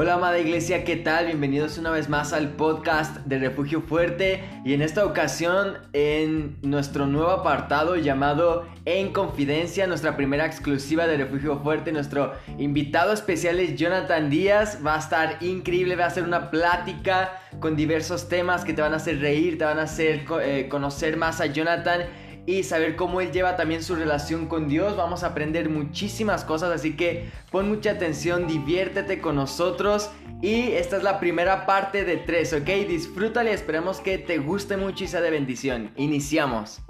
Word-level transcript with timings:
Hola 0.00 0.14
amada 0.14 0.38
iglesia, 0.38 0.84
¿qué 0.84 0.94
tal? 0.94 1.26
Bienvenidos 1.26 1.76
una 1.76 1.90
vez 1.90 2.08
más 2.08 2.32
al 2.32 2.50
podcast 2.50 3.16
de 3.26 3.40
Refugio 3.40 3.80
Fuerte 3.80 4.44
y 4.64 4.72
en 4.72 4.80
esta 4.80 5.04
ocasión 5.04 5.76
en 5.92 6.56
nuestro 6.62 7.06
nuevo 7.06 7.30
apartado 7.30 7.96
llamado 7.96 8.64
En 8.84 9.12
Confidencia, 9.12 9.88
nuestra 9.88 10.16
primera 10.16 10.46
exclusiva 10.46 11.08
de 11.08 11.16
Refugio 11.16 11.58
Fuerte, 11.64 11.90
nuestro 11.90 12.32
invitado 12.58 13.12
especial 13.12 13.58
es 13.58 13.74
Jonathan 13.74 14.30
Díaz, 14.30 14.78
va 14.86 14.94
a 14.94 15.00
estar 15.00 15.38
increíble, 15.40 15.96
va 15.96 16.06
a 16.06 16.10
ser 16.10 16.22
una 16.22 16.52
plática 16.52 17.40
con 17.58 17.74
diversos 17.74 18.28
temas 18.28 18.64
que 18.64 18.74
te 18.74 18.82
van 18.82 18.92
a 18.92 18.98
hacer 18.98 19.18
reír, 19.18 19.58
te 19.58 19.64
van 19.64 19.80
a 19.80 19.82
hacer 19.82 20.26
eh, 20.42 20.68
conocer 20.68 21.16
más 21.16 21.40
a 21.40 21.46
Jonathan 21.46 22.02
y 22.48 22.62
saber 22.62 22.96
cómo 22.96 23.20
él 23.20 23.30
lleva 23.30 23.56
también 23.56 23.82
su 23.82 23.94
relación 23.94 24.46
con 24.46 24.70
Dios. 24.70 24.96
Vamos 24.96 25.22
a 25.22 25.26
aprender 25.26 25.68
muchísimas 25.68 26.46
cosas, 26.46 26.70
así 26.70 26.96
que 26.96 27.28
pon 27.50 27.68
mucha 27.68 27.90
atención, 27.90 28.46
diviértete 28.46 29.20
con 29.20 29.36
nosotros. 29.36 30.10
Y 30.40 30.72
esta 30.72 30.96
es 30.96 31.02
la 31.02 31.20
primera 31.20 31.66
parte 31.66 32.06
de 32.06 32.16
tres, 32.16 32.54
¿ok? 32.54 32.64
Disfrútale 32.88 33.50
y 33.50 33.52
esperemos 33.52 34.00
que 34.00 34.16
te 34.16 34.38
guste 34.38 34.78
mucho 34.78 35.04
y 35.04 35.08
sea 35.08 35.20
de 35.20 35.30
bendición. 35.30 35.92
Iniciamos. 35.96 36.80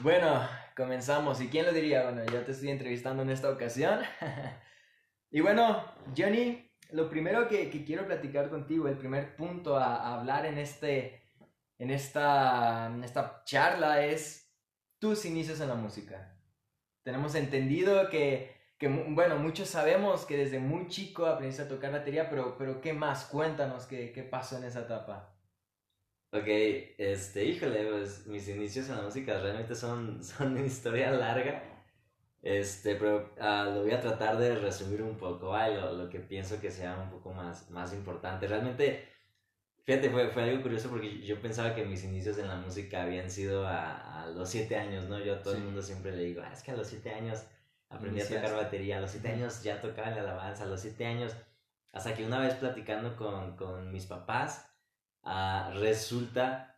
Bueno, 0.00 0.40
comenzamos. 0.76 1.40
¿Y 1.40 1.50
quién 1.50 1.66
lo 1.66 1.72
diría? 1.72 2.02
Bueno, 2.02 2.24
yo 2.32 2.40
te 2.40 2.50
estoy 2.50 2.70
entrevistando 2.70 3.22
en 3.22 3.30
esta 3.30 3.48
ocasión. 3.48 4.00
y 5.30 5.40
bueno, 5.40 5.84
Johnny, 6.18 6.63
lo 6.92 7.08
primero 7.08 7.48
que, 7.48 7.70
quiero 7.84 8.06
platicar 8.06 8.50
contigo, 8.50 8.88
el 8.88 8.98
primer 8.98 9.36
punto 9.36 9.76
a, 9.76 10.14
hablar 10.14 10.46
en, 10.46 10.58
este, 10.58 11.22
en, 11.78 11.90
esta, 11.90 12.94
esta 13.04 13.42
charla 13.44 14.04
es 14.04 14.52
tus 14.98 15.24
inicios 15.24 15.60
en 15.60 15.68
la 15.68 15.74
música. 15.74 16.36
Tenemos 17.04 17.34
entendido 17.34 18.08
que, 18.08 18.54
que, 18.78 18.88
bueno, 18.88 19.36
muchos 19.36 19.68
sabemos 19.68 20.24
que 20.24 20.36
desde 20.36 20.58
muy 20.58 20.88
chico 20.88 21.26
aprendiste 21.26 21.62
a 21.62 21.68
tocar 21.68 21.92
batería, 21.92 22.30
pero, 22.30 22.56
pero 22.56 22.80
¿qué 22.80 22.92
más? 22.92 23.26
Cuéntanos 23.26 23.86
qué, 23.86 24.12
qué 24.12 24.22
pasó 24.22 24.56
en 24.58 24.64
esa 24.64 24.80
etapa. 24.80 25.34
Ok, 26.32 26.48
este, 26.98 27.44
híjole, 27.44 27.86
pues 27.86 28.26
mis 28.26 28.48
inicios 28.48 28.88
en 28.88 28.96
la 28.96 29.02
música 29.02 29.38
realmente 29.38 29.76
son, 29.76 30.24
son 30.24 30.52
una 30.52 30.66
historia 30.66 31.12
larga. 31.12 31.73
Este, 32.44 32.96
pero 32.96 33.32
ah, 33.40 33.70
lo 33.74 33.80
voy 33.84 33.92
a 33.92 34.02
tratar 34.02 34.36
de 34.36 34.54
resumir 34.56 35.00
un 35.00 35.16
poco, 35.16 35.56
lo, 35.56 35.92
lo, 35.94 36.10
que 36.10 36.20
pienso 36.20 36.60
que 36.60 36.70
sea 36.70 36.98
un 36.98 37.08
poco 37.08 37.32
más, 37.32 37.70
más 37.70 37.94
importante. 37.94 38.46
Realmente, 38.46 39.08
fíjate, 39.84 40.10
fue, 40.10 40.28
fue 40.28 40.42
algo 40.42 40.62
curioso 40.62 40.90
porque 40.90 41.22
yo 41.22 41.40
pensaba 41.40 41.74
que 41.74 41.86
mis 41.86 42.04
inicios 42.04 42.36
en 42.36 42.48
la 42.48 42.56
música 42.56 43.02
habían 43.02 43.30
sido 43.30 43.66
a, 43.66 44.24
a 44.24 44.26
los 44.26 44.50
siete 44.50 44.76
años, 44.76 45.08
¿no? 45.08 45.18
Yo 45.20 45.36
a 45.36 45.42
todo 45.42 45.54
el 45.54 45.62
mundo 45.62 45.80
siempre 45.80 46.12
le 46.12 46.22
digo, 46.24 46.42
ah, 46.44 46.52
es 46.52 46.62
que 46.62 46.72
a 46.72 46.76
los 46.76 46.86
siete 46.86 47.14
años 47.14 47.44
aprendí 47.88 48.20
a 48.20 48.28
tocar 48.28 48.54
batería, 48.54 48.98
a 48.98 49.00
los 49.00 49.12
siete 49.12 49.28
años 49.28 49.62
ya 49.62 49.80
tocaba 49.80 50.10
la 50.10 50.20
alabanza, 50.20 50.64
a 50.64 50.66
los 50.66 50.80
siete 50.80 51.06
años, 51.06 51.32
hasta 51.92 52.14
que 52.14 52.26
una 52.26 52.40
vez 52.40 52.54
platicando 52.56 53.16
con, 53.16 53.56
con 53.56 53.90
mis 53.90 54.04
papás, 54.04 54.68
uh, 55.22 55.70
resulta 55.78 56.73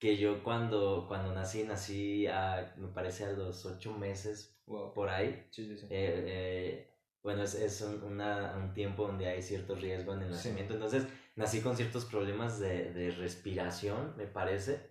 que 0.00 0.16
yo 0.16 0.42
cuando, 0.42 1.04
cuando 1.06 1.32
nací, 1.34 1.62
nací, 1.62 2.26
a, 2.26 2.74
me 2.78 2.88
parece 2.88 3.26
a 3.26 3.32
los 3.32 3.66
ocho 3.66 3.92
meses 3.92 4.58
por 4.64 5.10
ahí. 5.10 5.46
Sí, 5.50 5.76
sí, 5.76 5.86
eh, 5.90 6.24
eh, 6.26 6.90
bueno, 7.22 7.42
es, 7.42 7.54
es 7.54 7.82
un, 7.82 8.02
una, 8.02 8.56
un, 8.56 8.72
tiempo 8.72 9.06
donde 9.06 9.28
hay 9.28 9.42
cierto 9.42 9.74
riesgo 9.74 10.14
en 10.14 10.22
el 10.22 10.30
nacimiento. 10.30 10.72
Entonces, 10.72 11.06
nací 11.36 11.60
con 11.60 11.76
ciertos 11.76 12.06
problemas 12.06 12.58
de, 12.58 12.92
de, 12.94 13.10
respiración, 13.10 14.14
me 14.16 14.26
parece. 14.26 14.90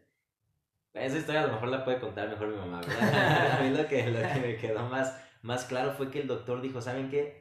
Esa 0.93 1.17
historia 1.17 1.41
a 1.41 1.47
lo 1.47 1.53
mejor 1.53 1.69
la 1.69 1.83
puede 1.83 1.99
contar 1.99 2.29
mejor 2.29 2.49
mi 2.49 2.57
mamá, 2.57 2.81
¿verdad? 2.81 3.51
a 3.59 3.63
mí 3.63 3.75
lo 3.75 3.87
que, 3.87 4.05
lo 4.11 4.19
que 4.19 4.39
me 4.39 4.57
quedó 4.57 4.87
más, 4.89 5.19
más 5.41 5.65
claro 5.65 5.93
fue 5.93 6.11
que 6.11 6.21
el 6.21 6.27
doctor 6.27 6.61
dijo, 6.61 6.81
¿saben 6.81 7.09
qué? 7.09 7.38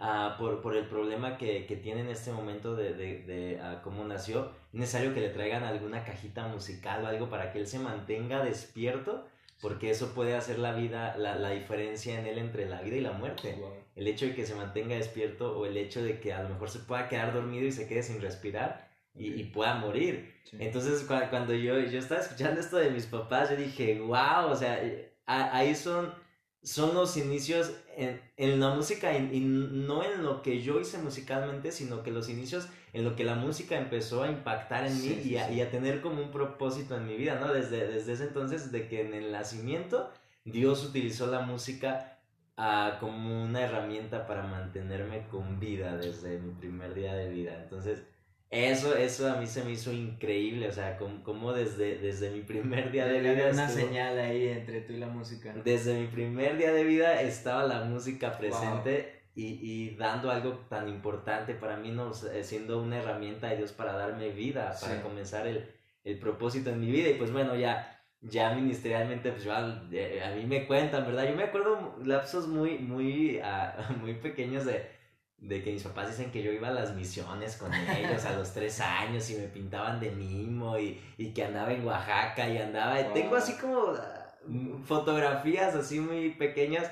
Uh, 0.00 0.38
por, 0.38 0.62
por 0.62 0.74
el 0.74 0.86
problema 0.86 1.36
que, 1.36 1.66
que, 1.66 1.76
tiene 1.76 2.00
en 2.00 2.08
este 2.08 2.32
momento 2.32 2.74
de, 2.74 2.94
de, 2.94 3.18
de 3.18 3.60
uh, 3.60 3.82
cómo 3.82 4.02
nació, 4.02 4.50
es 4.72 4.80
necesario 4.80 5.12
que 5.12 5.20
le 5.20 5.28
traigan 5.28 5.62
alguna 5.62 6.04
cajita 6.04 6.48
musical 6.48 7.04
o 7.04 7.06
algo 7.06 7.28
para 7.28 7.52
que 7.52 7.58
él 7.58 7.66
se 7.66 7.78
mantenga 7.78 8.42
despierto 8.42 9.26
porque 9.60 9.90
eso 9.90 10.14
puede 10.14 10.34
hacer 10.34 10.58
la 10.58 10.72
vida, 10.72 11.16
la, 11.18 11.36
la, 11.36 11.50
diferencia 11.50 12.18
en 12.18 12.26
él 12.26 12.38
entre 12.38 12.66
la 12.66 12.80
vida 12.80 12.96
y 12.96 13.00
la 13.00 13.12
muerte. 13.12 13.58
El 13.94 14.06
hecho 14.06 14.26
de 14.26 14.34
que 14.34 14.46
se 14.46 14.54
mantenga 14.54 14.96
despierto 14.96 15.58
o 15.58 15.66
el 15.66 15.76
hecho 15.76 16.02
de 16.02 16.18
que 16.18 16.32
a 16.32 16.42
lo 16.42 16.48
mejor 16.48 16.70
se 16.70 16.78
pueda 16.80 17.08
quedar 17.08 17.34
dormido 17.34 17.66
y 17.66 17.72
se 17.72 17.86
quede 17.86 18.02
sin 18.02 18.22
respirar 18.22 18.88
y, 19.14 19.34
y 19.34 19.44
pueda 19.44 19.74
morir. 19.74 20.34
Entonces, 20.52 21.04
cuando 21.04 21.52
yo, 21.54 21.78
yo 21.78 21.98
estaba 21.98 22.22
escuchando 22.22 22.60
esto 22.60 22.78
de 22.78 22.90
mis 22.90 23.06
papás, 23.06 23.50
yo 23.50 23.56
dije, 23.56 24.00
wow, 24.00 24.46
o 24.50 24.56
sea, 24.56 24.82
eh, 24.82 25.12
ahí 25.26 25.74
son 25.74 26.14
son 26.62 26.94
los 26.94 27.16
inicios 27.16 27.72
en, 27.96 28.20
en 28.36 28.60
la 28.60 28.74
música 28.74 29.16
y, 29.16 29.40
no 29.40 30.04
en 30.04 30.22
lo 30.22 30.42
que 30.42 30.60
yo 30.62 30.78
hice 30.78 30.98
musicalmente, 30.98 31.72
sino 31.72 32.02
que 32.02 32.10
los 32.10 32.28
inicios 32.28 32.68
en 32.92 33.04
lo 33.04 33.16
que 33.16 33.24
la 33.24 33.34
música 33.34 33.78
empezó 33.78 34.22
a 34.22 34.28
impactar 34.28 34.86
en 34.86 35.00
mí 35.00 35.22
y, 35.24 35.36
a, 35.36 35.50
y, 35.50 35.60
a, 35.60 35.70
tener 35.70 36.00
como 36.00 36.22
un 36.22 36.30
propósito 36.30 36.96
en 36.96 37.06
mi 37.06 37.16
vida, 37.16 37.38
¿no? 37.40 37.52
Desde, 37.52 37.86
desde 37.88 38.12
ese 38.12 38.24
entonces, 38.24 38.72
de 38.72 38.88
que 38.88 39.00
en 39.00 39.14
el 39.14 39.32
nacimiento 39.32 40.10
Dios 40.44 40.84
utilizó 40.84 41.26
la 41.26 41.40
música 41.40 42.18
uh, 42.58 42.98
como 43.00 43.42
una 43.44 43.62
herramienta 43.62 44.26
para 44.26 44.42
mantenerme 44.42 45.26
con 45.28 45.60
vida 45.60 45.96
desde 45.96 46.38
mi 46.38 46.52
primer 46.54 46.94
día 46.94 47.14
de 47.14 47.30
vida. 47.30 47.62
Entonces, 47.62 48.02
eso, 48.50 48.96
eso 48.96 49.30
a 49.30 49.36
mí 49.36 49.46
se 49.46 49.62
me 49.62 49.70
hizo 49.70 49.92
increíble, 49.92 50.68
o 50.68 50.72
sea, 50.72 50.96
como, 50.96 51.52
desde, 51.52 51.98
desde 51.98 52.30
mi 52.30 52.40
primer 52.40 52.90
día 52.90 53.06
de 53.06 53.20
vida... 53.20 53.50
una 53.52 53.68
señal 53.68 54.18
ahí 54.18 54.48
entre 54.48 54.80
tú 54.80 54.92
y 54.92 54.96
la 54.96 55.06
música. 55.06 55.54
Desde 55.64 56.00
mi 56.00 56.08
primer 56.08 56.56
día 56.56 56.72
de 56.72 56.82
vida 56.82 57.22
estaba 57.22 57.62
la 57.62 57.84
música 57.84 58.36
presente 58.36 59.22
y, 59.36 59.44
y, 59.62 59.94
dando 59.94 60.32
algo 60.32 60.66
tan 60.68 60.88
importante 60.88 61.54
para 61.54 61.76
mí, 61.76 61.92
¿no? 61.92 62.12
siendo 62.12 62.82
una 62.82 62.98
herramienta 62.98 63.46
de 63.46 63.58
Dios 63.58 63.70
para 63.70 63.92
darme 63.92 64.30
vida, 64.30 64.74
para 64.80 65.00
comenzar 65.00 65.46
el, 65.46 65.70
el, 66.02 66.18
propósito 66.18 66.70
en 66.70 66.80
mi 66.80 66.90
vida. 66.90 67.10
Y 67.10 67.14
pues 67.14 67.30
bueno, 67.30 67.54
ya, 67.54 68.02
ya 68.20 68.52
ministerialmente, 68.52 69.30
pues 69.30 69.44
yo, 69.44 69.52
eh, 69.92 70.24
a, 70.24 70.34
mí 70.34 70.44
me 70.46 70.66
cuentan, 70.66 71.06
¿verdad? 71.06 71.28
Yo 71.28 71.36
me 71.36 71.44
acuerdo 71.44 71.96
lapsos 72.04 72.48
muy, 72.48 72.78
muy, 72.78 73.38
uh, 73.38 73.92
muy 74.00 74.14
pequeños 74.14 74.64
de 74.64 74.98
de 75.40 75.62
que 75.62 75.72
mis 75.72 75.82
papás 75.82 76.08
dicen 76.08 76.30
que 76.30 76.42
yo 76.42 76.52
iba 76.52 76.68
a 76.68 76.72
las 76.72 76.94
misiones 76.94 77.56
con 77.56 77.72
ellos 77.72 78.24
a 78.26 78.36
los 78.36 78.52
tres 78.52 78.80
años 78.80 79.28
y 79.30 79.36
me 79.36 79.48
pintaban 79.48 79.98
de 79.98 80.10
mimo 80.10 80.78
y, 80.78 81.00
y 81.16 81.32
que 81.32 81.44
andaba 81.44 81.72
en 81.72 81.84
Oaxaca 81.84 82.48
y 82.48 82.58
andaba... 82.58 83.12
Tengo 83.14 83.36
así 83.36 83.54
como 83.54 83.88
ah, 83.88 84.36
fotografías 84.84 85.74
así 85.74 85.98
muy 85.98 86.30
pequeñas. 86.30 86.90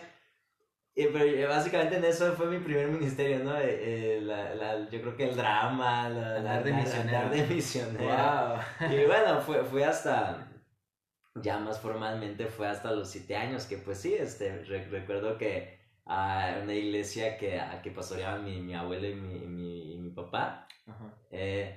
pero 0.94 1.24
eh, 1.24 1.44
básicamente 1.46 1.96
en 1.98 2.04
eso 2.04 2.32
fue 2.32 2.46
mi 2.46 2.58
primer 2.58 2.88
ministerio, 2.88 3.40
¿no? 3.40 3.54
Eh, 3.58 4.16
eh, 4.16 4.20
la, 4.22 4.54
la, 4.54 4.88
yo 4.88 5.00
creo 5.02 5.16
que 5.16 5.28
el 5.28 5.36
drama, 5.36 6.08
la, 6.08 6.38
la, 6.38 6.62
de 6.62 6.72
misionero. 6.72 7.28
de 7.28 7.46
misionero. 7.46 8.60
Y 8.90 9.04
bueno, 9.04 9.40
fue, 9.42 9.62
fue 9.62 9.84
hasta, 9.84 10.48
ya 11.34 11.58
más 11.58 11.80
formalmente 11.80 12.46
fue 12.46 12.66
hasta 12.66 12.92
los 12.92 13.10
siete 13.10 13.36
años, 13.36 13.66
que 13.66 13.76
pues 13.76 13.98
sí, 13.98 14.14
este, 14.14 14.64
recuerdo 14.64 15.36
que 15.36 15.77
a 16.08 16.60
una 16.62 16.74
iglesia 16.74 17.36
que, 17.36 17.60
a 17.60 17.82
que 17.82 17.90
pastoreaban 17.90 18.42
mi, 18.42 18.60
mi 18.60 18.74
abuelo 18.74 19.06
y 19.06 19.14
mi, 19.14 19.40
mi, 19.40 19.96
mi 19.98 20.10
papá. 20.10 20.66
Eh, 21.30 21.76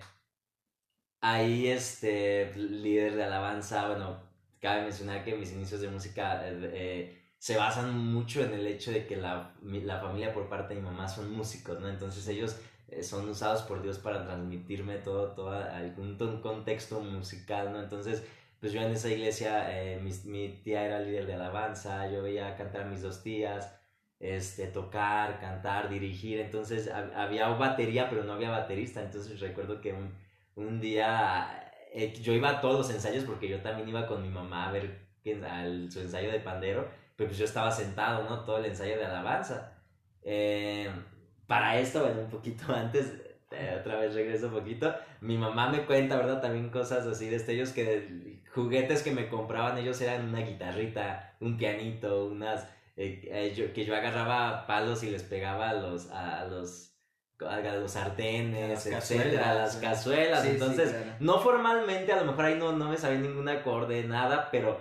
ahí, 1.19 1.67
este, 1.67 2.53
líder 2.55 3.15
de 3.15 3.25
alabanza, 3.25 3.89
bueno, 3.89 4.23
cabe 4.61 4.83
mencionar 4.83 5.25
que 5.25 5.35
mis 5.35 5.51
inicios 5.51 5.81
de 5.81 5.89
música 5.89 6.47
eh, 6.47 6.71
eh, 6.73 7.21
se 7.37 7.57
basan 7.57 7.97
mucho 7.97 8.41
en 8.41 8.53
el 8.53 8.65
hecho 8.67 8.91
de 8.91 9.05
que 9.05 9.17
la, 9.17 9.53
la, 9.63 9.99
familia 9.99 10.33
por 10.33 10.47
parte 10.47 10.75
de 10.75 10.79
mi 10.79 10.87
mamá 10.87 11.09
son 11.09 11.31
músicos, 11.33 11.81
¿no? 11.81 11.89
Entonces 11.89 12.25
ellos 12.29 12.57
son 13.03 13.27
usados 13.29 13.63
por 13.63 13.81
Dios 13.81 13.99
para 13.99 14.23
transmitirme 14.23 14.97
todo, 14.97 15.33
todo 15.33 15.51
algún 15.51 16.17
contexto 16.41 17.01
musical, 17.01 17.73
¿no? 17.73 17.81
Entonces, 17.81 18.23
pues 18.61 18.71
yo 18.71 18.81
en 18.81 18.91
esa 18.91 19.09
iglesia, 19.09 19.67
mi, 20.01 20.11
mi, 20.25 20.61
tía 20.61 20.85
era 20.85 20.99
líder 20.99 21.25
de 21.25 21.33
alabanza, 21.33 22.09
yo 22.09 22.21
veía 22.21 22.55
cantar 22.55 22.81
a 22.83 22.85
mis 22.85 23.01
dos 23.01 23.23
tías, 23.23 23.80
este, 24.21 24.67
tocar, 24.67 25.39
cantar, 25.39 25.89
dirigir, 25.89 26.39
entonces 26.39 26.89
había 26.89 27.47
batería, 27.49 28.07
pero 28.09 28.23
no 28.23 28.33
había 28.33 28.51
baterista, 28.51 29.01
entonces 29.01 29.39
recuerdo 29.39 29.81
que 29.81 29.93
un, 29.93 30.13
un 30.55 30.79
día 30.79 31.71
eh, 31.91 32.13
yo 32.21 32.33
iba 32.33 32.49
a 32.49 32.61
todos 32.61 32.77
los 32.77 32.89
ensayos 32.91 33.23
porque 33.25 33.49
yo 33.49 33.61
también 33.61 33.89
iba 33.89 34.05
con 34.07 34.21
mi 34.21 34.29
mamá 34.29 34.69
a 34.69 34.71
ver 34.71 35.07
su 35.89 35.99
ensayo 35.99 36.31
de 36.31 36.39
pandero, 36.39 36.87
pero 37.15 37.29
pues 37.29 37.37
yo 37.39 37.45
estaba 37.45 37.71
sentado, 37.71 38.23
¿no? 38.29 38.45
Todo 38.45 38.59
el 38.59 38.65
ensayo 38.65 38.97
de 38.97 39.05
alabanza. 39.05 39.73
Eh, 40.23 40.89
para 41.47 41.79
esto, 41.79 42.01
bueno, 42.01 42.21
un 42.21 42.29
poquito 42.29 42.73
antes, 42.75 43.13
eh, 43.51 43.77
otra 43.79 43.97
vez 43.97 44.13
regreso 44.13 44.47
un 44.47 44.53
poquito, 44.53 44.93
mi 45.19 45.37
mamá 45.37 45.69
me 45.69 45.85
cuenta, 45.85 46.15
¿verdad? 46.15 46.41
También 46.41 46.69
cosas 46.69 47.07
así 47.07 47.27
de 47.27 47.43
ellos 47.51 47.71
que 47.71 48.41
juguetes 48.53 49.01
que 49.01 49.11
me 49.11 49.29
compraban 49.29 49.77
ellos 49.77 49.99
eran 50.01 50.29
una 50.29 50.41
guitarrita, 50.41 51.35
un 51.39 51.57
pianito, 51.57 52.25
unas 52.25 52.67
eh, 53.03 53.21
eh, 53.55 53.71
que 53.73 53.85
yo 53.85 53.95
agarraba 53.95 54.67
palos 54.67 55.03
y 55.03 55.09
les 55.09 55.23
pegaba 55.23 55.69
a 55.69 55.73
los, 55.73 56.09
a 56.11 56.45
los, 56.45 56.95
a 57.39 57.59
los 57.59 57.91
sartenes, 57.91 58.85
etcétera, 58.85 59.51
a 59.51 59.55
las 59.55 59.77
cazuelas. 59.77 60.45
Entonces, 60.45 60.95
no 61.19 61.39
formalmente, 61.39 62.11
a 62.11 62.17
lo 62.17 62.25
mejor 62.25 62.45
ahí 62.45 62.55
no, 62.55 62.73
no 62.73 62.89
me 62.89 62.97
sabía 62.97 63.19
ningún 63.19 63.49
acorde, 63.49 64.03
nada, 64.03 64.49
pero 64.51 64.79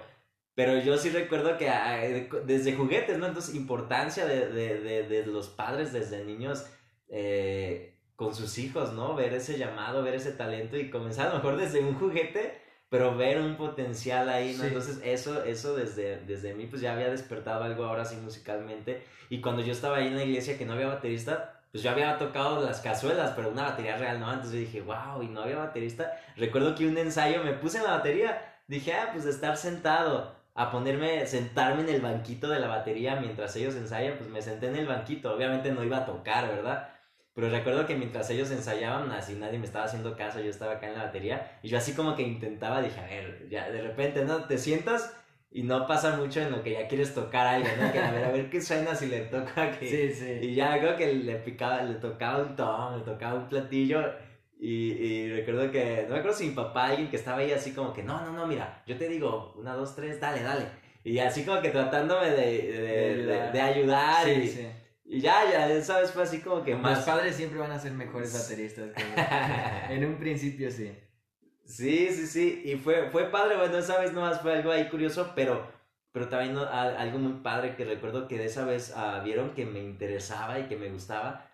Pero 0.54 0.78
yo 0.78 0.98
sí 0.98 1.08
recuerdo 1.10 1.56
que 1.56 1.70
ah, 1.70 2.02
desde 2.44 2.74
juguetes, 2.74 3.16
¿no? 3.18 3.26
Entonces, 3.26 3.54
importancia 3.54 4.26
de, 4.26 4.48
de, 4.48 5.04
de, 5.04 5.26
los 5.26 5.48
padres 5.48 5.92
desde 5.92 6.24
niños 6.24 6.66
eh, 7.08 7.98
con 8.14 8.34
sus 8.34 8.58
hijos, 8.58 8.92
¿no? 8.92 9.14
Ver 9.14 9.32
ese 9.32 9.56
llamado, 9.56 10.02
ver 10.02 10.16
ese 10.16 10.32
talento 10.32 10.76
y 10.76 10.90
comenzar 10.90 11.28
a 11.28 11.30
lo 11.30 11.36
mejor 11.36 11.56
desde 11.56 11.80
un 11.80 11.94
juguete, 11.94 12.60
pero 12.90 13.16
ver 13.16 13.40
un 13.40 13.56
potencial 13.56 14.28
ahí, 14.28 14.56
¿no? 14.58 14.64
Entonces, 14.64 15.00
eso, 15.04 15.44
eso 15.44 15.76
desde, 15.76 16.18
desde 16.26 16.54
mí, 16.54 16.66
pues 16.66 16.82
ya 16.82 16.92
había 16.92 17.08
despertado 17.08 17.62
algo 17.62 17.84
ahora 17.84 18.04
sí 18.04 18.16
musicalmente. 18.16 19.04
Y 19.28 19.40
cuando 19.40 19.62
yo 19.62 19.72
estaba 19.72 19.98
ahí 19.98 20.08
en 20.08 20.16
la 20.16 20.24
iglesia 20.24 20.58
que 20.58 20.66
no 20.66 20.72
había 20.72 20.88
baterista, 20.88 21.60
pues 21.70 21.84
yo 21.84 21.90
había 21.92 22.18
tocado 22.18 22.60
las 22.64 22.80
cazuelas, 22.80 23.32
pero 23.36 23.50
una 23.50 23.62
batería 23.62 23.96
real 23.96 24.18
no. 24.18 24.28
Entonces 24.28 24.54
yo 24.54 24.58
dije, 24.58 24.80
wow, 24.80 25.22
y 25.22 25.28
no 25.28 25.42
había 25.42 25.58
baterista. 25.58 26.12
Recuerdo 26.36 26.74
que 26.74 26.88
un 26.88 26.98
ensayo 26.98 27.44
me 27.44 27.52
puse 27.52 27.78
en 27.78 27.84
la 27.84 27.92
batería. 27.92 28.56
Dije, 28.66 28.92
ah, 28.92 29.10
pues 29.12 29.24
de 29.24 29.30
estar 29.30 29.56
sentado 29.56 30.34
a 30.54 30.72
ponerme, 30.72 31.24
sentarme 31.26 31.82
en 31.82 31.90
el 31.90 32.00
banquito 32.00 32.48
de 32.48 32.58
la 32.58 32.66
batería 32.66 33.16
mientras 33.20 33.54
ellos 33.54 33.76
ensayan, 33.76 34.18
pues 34.18 34.28
me 34.28 34.42
senté 34.42 34.66
en 34.66 34.74
el 34.74 34.88
banquito. 34.88 35.32
Obviamente 35.32 35.70
no 35.70 35.84
iba 35.84 35.98
a 35.98 36.06
tocar, 36.06 36.48
¿verdad? 36.48 36.88
Pero 37.34 37.48
recuerdo 37.48 37.86
que 37.86 37.94
mientras 37.94 38.28
ellos 38.30 38.50
ensayaban, 38.50 39.10
así 39.12 39.34
nadie 39.34 39.58
me 39.58 39.66
estaba 39.66 39.84
haciendo 39.84 40.16
caso, 40.16 40.40
yo 40.40 40.50
estaba 40.50 40.72
acá 40.72 40.88
en 40.88 40.94
la 40.94 41.04
batería 41.04 41.58
y 41.62 41.68
yo 41.68 41.78
así 41.78 41.92
como 41.92 42.16
que 42.16 42.22
intentaba, 42.22 42.82
dije, 42.82 43.00
a 43.00 43.06
ver, 43.06 43.48
ya 43.48 43.70
de 43.70 43.82
repente, 43.82 44.24
¿no? 44.24 44.44
Te 44.44 44.58
sientas 44.58 45.16
y 45.52 45.62
no 45.62 45.86
pasa 45.86 46.16
mucho 46.16 46.40
en 46.40 46.50
lo 46.50 46.62
que 46.62 46.72
ya 46.72 46.88
quieres 46.88 47.14
tocar 47.14 47.46
algo, 47.46 47.68
¿no? 47.80 47.92
Que 47.92 47.98
a 47.98 48.10
ver, 48.10 48.24
a 48.24 48.30
ver 48.30 48.50
qué 48.50 48.60
suena 48.60 48.94
si 48.94 49.06
le 49.06 49.20
toca 49.22 49.78
que... 49.78 49.88
Sí, 49.88 50.14
sí. 50.14 50.46
Y 50.46 50.54
ya 50.54 50.78
creo 50.78 50.96
que 50.96 51.12
le 51.12 51.36
picaba, 51.36 51.82
le 51.82 51.94
tocaba 51.94 52.42
un 52.42 52.56
tom, 52.56 52.98
le 52.98 53.04
tocaba 53.04 53.38
un 53.38 53.48
platillo 53.48 54.02
y, 54.60 54.92
y, 54.92 55.32
recuerdo 55.32 55.70
que, 55.70 56.04
no 56.06 56.12
me 56.12 56.18
acuerdo 56.18 56.36
si 56.36 56.48
mi 56.48 56.54
papá, 56.54 56.88
alguien 56.88 57.08
que 57.08 57.16
estaba 57.16 57.38
ahí 57.38 57.50
así 57.50 57.72
como 57.72 57.94
que, 57.94 58.02
no, 58.02 58.20
no, 58.20 58.32
no, 58.32 58.46
mira, 58.46 58.82
yo 58.86 58.94
te 58.98 59.08
digo, 59.08 59.54
una, 59.56 59.74
dos, 59.74 59.96
tres, 59.96 60.20
dale, 60.20 60.42
dale. 60.42 60.66
Y 61.02 61.18
así 61.18 61.44
como 61.44 61.62
que 61.62 61.70
tratándome 61.70 62.30
de, 62.30 63.24
de, 63.24 63.50
de, 63.52 63.60
ayudar. 63.60 64.26
Sí, 64.26 64.30
y, 64.32 64.48
sí. 64.48 64.66
Y, 65.10 65.20
ya, 65.20 65.50
ya, 65.50 65.68
esa 65.70 66.00
vez 66.00 66.12
fue 66.12 66.22
así 66.22 66.40
como 66.40 66.62
que 66.62 66.74
más. 66.74 66.98
Los 66.98 67.06
padres 67.06 67.36
siempre 67.36 67.58
van 67.58 67.72
a 67.72 67.78
ser 67.78 67.92
mejores 67.92 68.32
bateristas. 68.32 68.90
en 69.90 70.04
un 70.04 70.16
principio 70.18 70.70
sí. 70.70 70.96
Sí, 71.64 72.08
sí, 72.10 72.26
sí. 72.26 72.62
Y 72.64 72.76
fue, 72.76 73.10
fue 73.10 73.30
padre, 73.30 73.56
bueno, 73.56 73.76
esa 73.78 73.98
vez 74.00 74.12
nomás 74.12 74.40
fue 74.40 74.54
algo 74.54 74.72
ahí 74.72 74.88
curioso, 74.88 75.32
pero, 75.34 75.70
pero 76.12 76.28
también 76.28 76.56
algo 76.56 77.18
muy 77.18 77.42
padre 77.42 77.76
que 77.76 77.84
recuerdo 77.84 78.26
que 78.26 78.38
de 78.38 78.46
esa 78.46 78.64
vez 78.64 78.94
uh, 78.96 79.22
vieron 79.22 79.54
que 79.54 79.66
me 79.66 79.78
interesaba 79.80 80.58
y 80.58 80.68
que 80.68 80.76
me 80.76 80.90
gustaba 80.90 81.50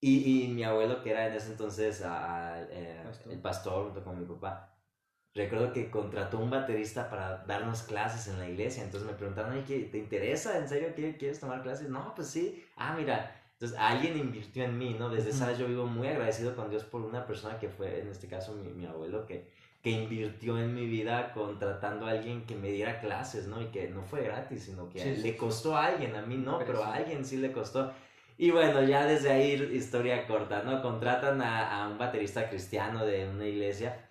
y, 0.00 0.44
y 0.44 0.48
mi 0.48 0.62
abuelo, 0.64 1.02
que 1.02 1.10
era 1.10 1.26
en 1.26 1.34
ese 1.34 1.50
entonces 1.50 2.02
eh, 2.04 3.02
el 3.30 3.40
pastor 3.40 3.86
junto 3.86 4.04
con 4.04 4.18
mi 4.18 4.26
papá, 4.26 4.77
recuerdo 5.38 5.72
que 5.72 5.90
contrató 5.90 6.38
un 6.38 6.50
baterista 6.50 7.08
para 7.08 7.44
darnos 7.46 7.82
clases 7.82 8.28
en 8.32 8.38
la 8.38 8.48
iglesia. 8.48 8.82
Entonces 8.82 9.08
me 9.08 9.14
preguntaron, 9.14 9.64
¿te 9.64 9.98
interesa? 9.98 10.58
¿En 10.58 10.68
serio 10.68 10.88
quieres 10.94 11.40
tomar 11.40 11.62
clases? 11.62 11.88
No, 11.88 12.12
pues 12.14 12.28
sí. 12.28 12.64
Ah, 12.76 12.94
mira. 12.96 13.34
Entonces 13.52 13.76
alguien 13.76 14.16
invirtió 14.16 14.62
en 14.64 14.78
mí, 14.78 14.94
¿no? 14.96 15.08
Desde 15.08 15.30
esa 15.30 15.48
vez 15.48 15.58
yo 15.58 15.66
vivo 15.66 15.84
muy 15.84 16.06
agradecido 16.06 16.54
con 16.54 16.70
Dios 16.70 16.84
por 16.84 17.00
una 17.00 17.26
persona 17.26 17.58
que 17.58 17.68
fue, 17.68 18.00
en 18.00 18.08
este 18.08 18.28
caso, 18.28 18.54
mi, 18.54 18.68
mi 18.72 18.86
abuelo, 18.86 19.26
que, 19.26 19.48
que 19.82 19.90
invirtió 19.90 20.58
en 20.58 20.74
mi 20.74 20.86
vida 20.86 21.32
contratando 21.32 22.06
a 22.06 22.10
alguien 22.10 22.46
que 22.46 22.54
me 22.54 22.70
diera 22.70 23.00
clases, 23.00 23.48
¿no? 23.48 23.60
Y 23.60 23.66
que 23.66 23.88
no 23.88 24.04
fue 24.04 24.22
gratis, 24.22 24.64
sino 24.64 24.88
que 24.88 25.04
le 25.04 25.36
costó 25.36 25.76
a 25.76 25.86
alguien, 25.86 26.14
a 26.14 26.22
mí 26.22 26.36
no, 26.36 26.58
pero, 26.58 26.72
pero 26.72 26.84
a 26.84 26.94
alguien 26.94 27.24
sí 27.24 27.38
le 27.38 27.50
costó. 27.50 27.92
Y 28.36 28.52
bueno, 28.52 28.84
ya 28.84 29.04
desde 29.04 29.30
ahí, 29.32 29.54
historia 29.72 30.24
corta, 30.28 30.62
¿no? 30.62 30.80
Contratan 30.80 31.42
a, 31.42 31.82
a 31.82 31.88
un 31.88 31.98
baterista 31.98 32.48
cristiano 32.48 33.04
de 33.04 33.28
una 33.28 33.44
iglesia. 33.44 34.07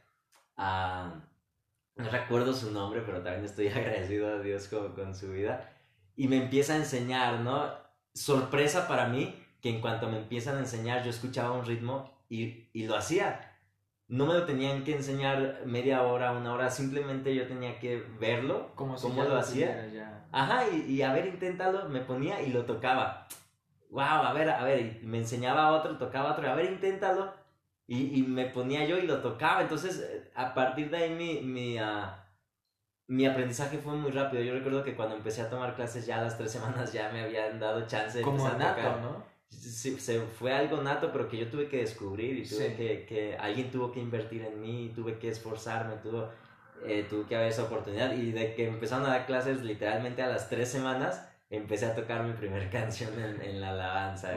No 0.58 2.10
recuerdo 2.10 2.54
su 2.54 2.72
nombre, 2.72 3.02
pero 3.06 3.22
también 3.22 3.46
estoy 3.46 3.68
agradecido 3.70 4.36
a 4.36 4.40
Dios 4.40 4.68
con, 4.68 4.94
con 4.94 5.16
su 5.16 5.32
vida. 5.32 5.70
Y 6.16 6.28
me 6.28 6.38
empieza 6.38 6.74
a 6.74 6.78
enseñar, 6.78 7.42
¿no? 7.42 7.72
Sorpresa 8.14 8.88
para 8.88 9.08
mí 9.08 9.36
que 9.62 9.70
en 9.70 9.82
cuanto 9.82 10.10
me 10.10 10.18
empiezan 10.18 10.58
a 10.58 10.60
enseñar, 10.60 11.04
yo 11.04 11.10
escuchaba 11.10 11.52
un 11.52 11.66
ritmo 11.66 12.12
y, 12.30 12.70
y 12.74 12.88
lo 12.88 12.96
hacía. 12.96 13.54
No 14.08 14.26
me 14.26 14.34
lo 14.34 14.46
tenían 14.46 14.84
que 14.84 14.96
enseñar 14.96 15.64
media 15.66 16.04
hora, 16.04 16.32
una 16.32 16.54
hora, 16.54 16.70
simplemente 16.70 17.36
yo 17.36 17.48
tenía 17.48 17.80
que 17.80 17.98
verlo, 18.20 18.72
Como 18.76 18.96
cómo 18.96 19.24
lo 19.24 19.38
hacía. 19.38 19.90
Ajá, 20.32 20.70
y, 20.70 20.92
y 20.92 21.02
a 21.02 21.14
ver, 21.14 21.28
inténtalo, 21.28 21.90
me 21.90 22.02
ponía 22.02 22.42
y 22.42 22.52
lo 22.52 22.66
tocaba 22.66 23.28
wow, 23.90 24.04
a 24.04 24.34
ver, 24.34 24.50
a 24.50 24.64
ver, 24.64 25.00
y 25.02 25.06
me 25.06 25.20
enseñaba 25.20 25.72
otro, 25.72 25.98
tocaba 25.98 26.32
otro, 26.34 26.50
a 26.50 26.56
ver, 26.56 26.72
inténtalo. 26.72 27.34
Y, 27.88 28.20
y 28.20 28.24
me 28.24 28.46
ponía 28.46 28.86
yo 28.86 28.98
y 28.98 29.08
lo 29.08 29.22
tocaba. 29.22 29.62
Entonces, 29.62 30.00
eh, 30.00 30.32
a 30.36 30.54
partir 30.54 30.90
de 30.90 30.98
ahí 30.98 31.10
mi, 31.12 31.40
mi, 31.42 31.78
ah, 31.78 32.28
mi 33.08 33.26
aprendizaje 33.26 33.78
fue 33.78 33.94
muy 33.94 34.12
rápido. 34.12 34.44
Yo 34.44 34.54
recuerdo 34.54 34.84
que 34.84 34.96
cuando 34.96 35.16
empecé 35.16 35.42
a 35.42 35.50
tomar 35.50 35.76
clases 35.76 36.06
ya 36.06 36.20
a 36.20 36.24
las 36.24 36.38
tres 36.38 36.52
semanas 36.58 36.92
ya 36.92 37.10
me 37.10 37.22
habían 37.22 37.60
dado 37.60 37.88
chance 37.88 38.18
de 38.18 38.24
Como 38.24 38.46
empezar 38.46 38.60
nato, 38.60 38.82
a 38.82 38.84
tocar. 38.84 39.02
¿no? 39.02 39.24
Sí, 39.50 39.98
se 40.00 40.20
fue 40.20 40.54
algo 40.54 40.82
nato, 40.82 41.10
pero 41.14 41.30
que 41.30 41.38
yo 41.38 41.50
tuve 41.50 41.70
que 41.70 41.78
descubrir 41.78 42.38
y 42.38 42.44
tuve 42.44 42.76
que, 42.76 43.06
que, 43.06 43.38
alguien 43.38 43.72
tuvo 43.72 43.94
que 43.94 44.02
invertir 44.02 44.42
en 44.44 44.60
mí, 44.60 44.92
tuve 44.94 45.18
que 45.18 45.30
esforzarme, 45.30 45.96
tuvo, 46.04 46.30
eh, 46.86 47.06
tuve 47.10 47.26
que 47.26 47.38
haber 47.38 47.48
esa 47.48 47.64
oportunidad. 47.64 48.14
Y 48.14 48.32
de 48.34 48.54
que 48.54 48.68
empezaron 48.68 49.06
a 49.06 49.10
dar 49.10 49.26
clases 49.26 49.62
literalmente 49.64 50.22
a 50.22 50.28
las 50.28 50.50
tres 50.50 50.70
semanas, 50.70 51.26
empecé 51.50 51.86
a 51.86 51.96
tocar 51.96 52.24
mi 52.24 52.34
primera 52.34 52.70
canción 52.70 53.18
en, 53.18 53.42
en 53.42 53.62
la 53.62 53.70
alabanza. 53.70 54.34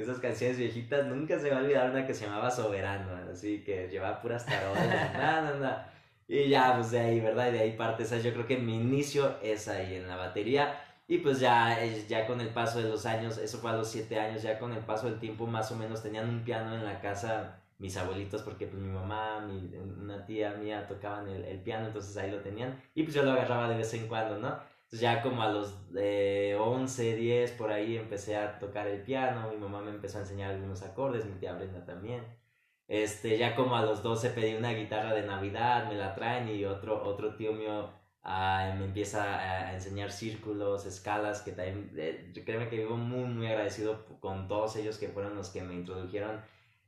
Esas 0.00 0.18
canciones 0.18 0.58
viejitas, 0.58 1.06
nunca 1.06 1.38
se 1.38 1.44
me 1.44 1.50
va 1.50 1.58
a 1.58 1.62
olvidar 1.62 1.90
una 1.90 2.06
que 2.06 2.14
se 2.14 2.26
llamaba 2.26 2.50
Soberano, 2.50 3.10
así 3.32 3.62
que 3.64 3.88
llevaba 3.88 4.20
puras 4.20 4.44
tarolas, 4.44 4.86
nada, 5.14 5.42
nada. 5.42 5.92
Y 6.28 6.48
ya, 6.48 6.74
pues 6.74 6.90
de 6.90 6.98
ahí, 7.00 7.20
¿verdad? 7.20 7.48
Y 7.48 7.52
de 7.52 7.60
ahí 7.60 7.72
parte 7.76 8.02
esa, 8.02 8.18
yo 8.18 8.32
creo 8.32 8.46
que 8.46 8.58
mi 8.58 8.76
inicio 8.76 9.36
es 9.42 9.68
ahí 9.68 9.94
en 9.94 10.08
la 10.08 10.16
batería. 10.16 10.82
Y 11.08 11.18
pues 11.18 11.38
ya, 11.38 11.78
ya 12.08 12.26
con 12.26 12.40
el 12.40 12.48
paso 12.48 12.82
de 12.82 12.88
los 12.88 13.06
años, 13.06 13.38
eso 13.38 13.58
fue 13.58 13.70
a 13.70 13.74
los 13.74 13.88
siete 13.88 14.18
años, 14.18 14.42
ya 14.42 14.58
con 14.58 14.72
el 14.72 14.80
paso 14.80 15.08
del 15.08 15.20
tiempo 15.20 15.46
más 15.46 15.70
o 15.70 15.76
menos 15.76 16.02
tenían 16.02 16.28
un 16.28 16.42
piano 16.42 16.74
en 16.74 16.84
la 16.84 17.00
casa 17.00 17.60
mis 17.78 17.96
abuelitos, 17.96 18.42
porque 18.42 18.66
pues 18.66 18.82
mi 18.82 18.88
mamá, 18.88 19.40
mi, 19.40 19.70
una 19.76 20.24
tía 20.24 20.52
mía 20.52 20.86
tocaban 20.88 21.28
el, 21.28 21.44
el 21.44 21.58
piano, 21.60 21.86
entonces 21.86 22.16
ahí 22.16 22.30
lo 22.30 22.40
tenían. 22.40 22.82
Y 22.94 23.04
pues 23.04 23.14
yo 23.14 23.22
lo 23.22 23.32
agarraba 23.32 23.68
de 23.68 23.76
vez 23.76 23.92
en 23.94 24.08
cuando, 24.08 24.38
¿no? 24.38 24.58
Entonces 24.96 25.16
ya 25.16 25.22
como 25.22 25.42
a 25.42 25.48
los 25.50 25.74
eh, 25.96 26.56
11, 26.58 27.16
10 27.16 27.50
por 27.52 27.70
ahí 27.70 27.96
empecé 27.96 28.36
a 28.36 28.58
tocar 28.58 28.86
el 28.86 29.02
piano, 29.02 29.50
mi 29.50 29.58
mamá 29.58 29.82
me 29.82 29.90
empezó 29.90 30.18
a 30.18 30.20
enseñar 30.22 30.52
algunos 30.52 30.82
acordes, 30.82 31.26
mi 31.26 31.34
tía 31.38 31.52
Brenda 31.52 31.84
también. 31.84 32.24
Este, 32.88 33.36
ya 33.36 33.54
como 33.56 33.76
a 33.76 33.82
los 33.82 34.02
12 34.02 34.30
pedí 34.30 34.54
una 34.54 34.72
guitarra 34.72 35.12
de 35.14 35.22
Navidad, 35.26 35.88
me 35.88 35.96
la 35.96 36.14
traen 36.14 36.48
y 36.48 36.64
otro, 36.64 37.02
otro 37.04 37.34
tío 37.36 37.52
mío 37.52 37.90
ah, 38.22 38.74
me 38.78 38.86
empieza 38.86 39.68
a, 39.68 39.74
enseñar 39.74 40.10
círculos, 40.12 40.86
escalas, 40.86 41.42
que 41.42 41.52
también, 41.52 41.92
eh, 41.96 42.32
créeme 42.44 42.68
que 42.68 42.78
vivo 42.78 42.96
muy, 42.96 43.24
muy 43.24 43.46
agradecido 43.48 44.06
con 44.20 44.48
todos 44.48 44.76
ellos 44.76 44.98
que 44.98 45.08
fueron 45.08 45.36
los 45.36 45.50
que 45.50 45.62
me 45.62 45.74
introdujeron, 45.74 46.40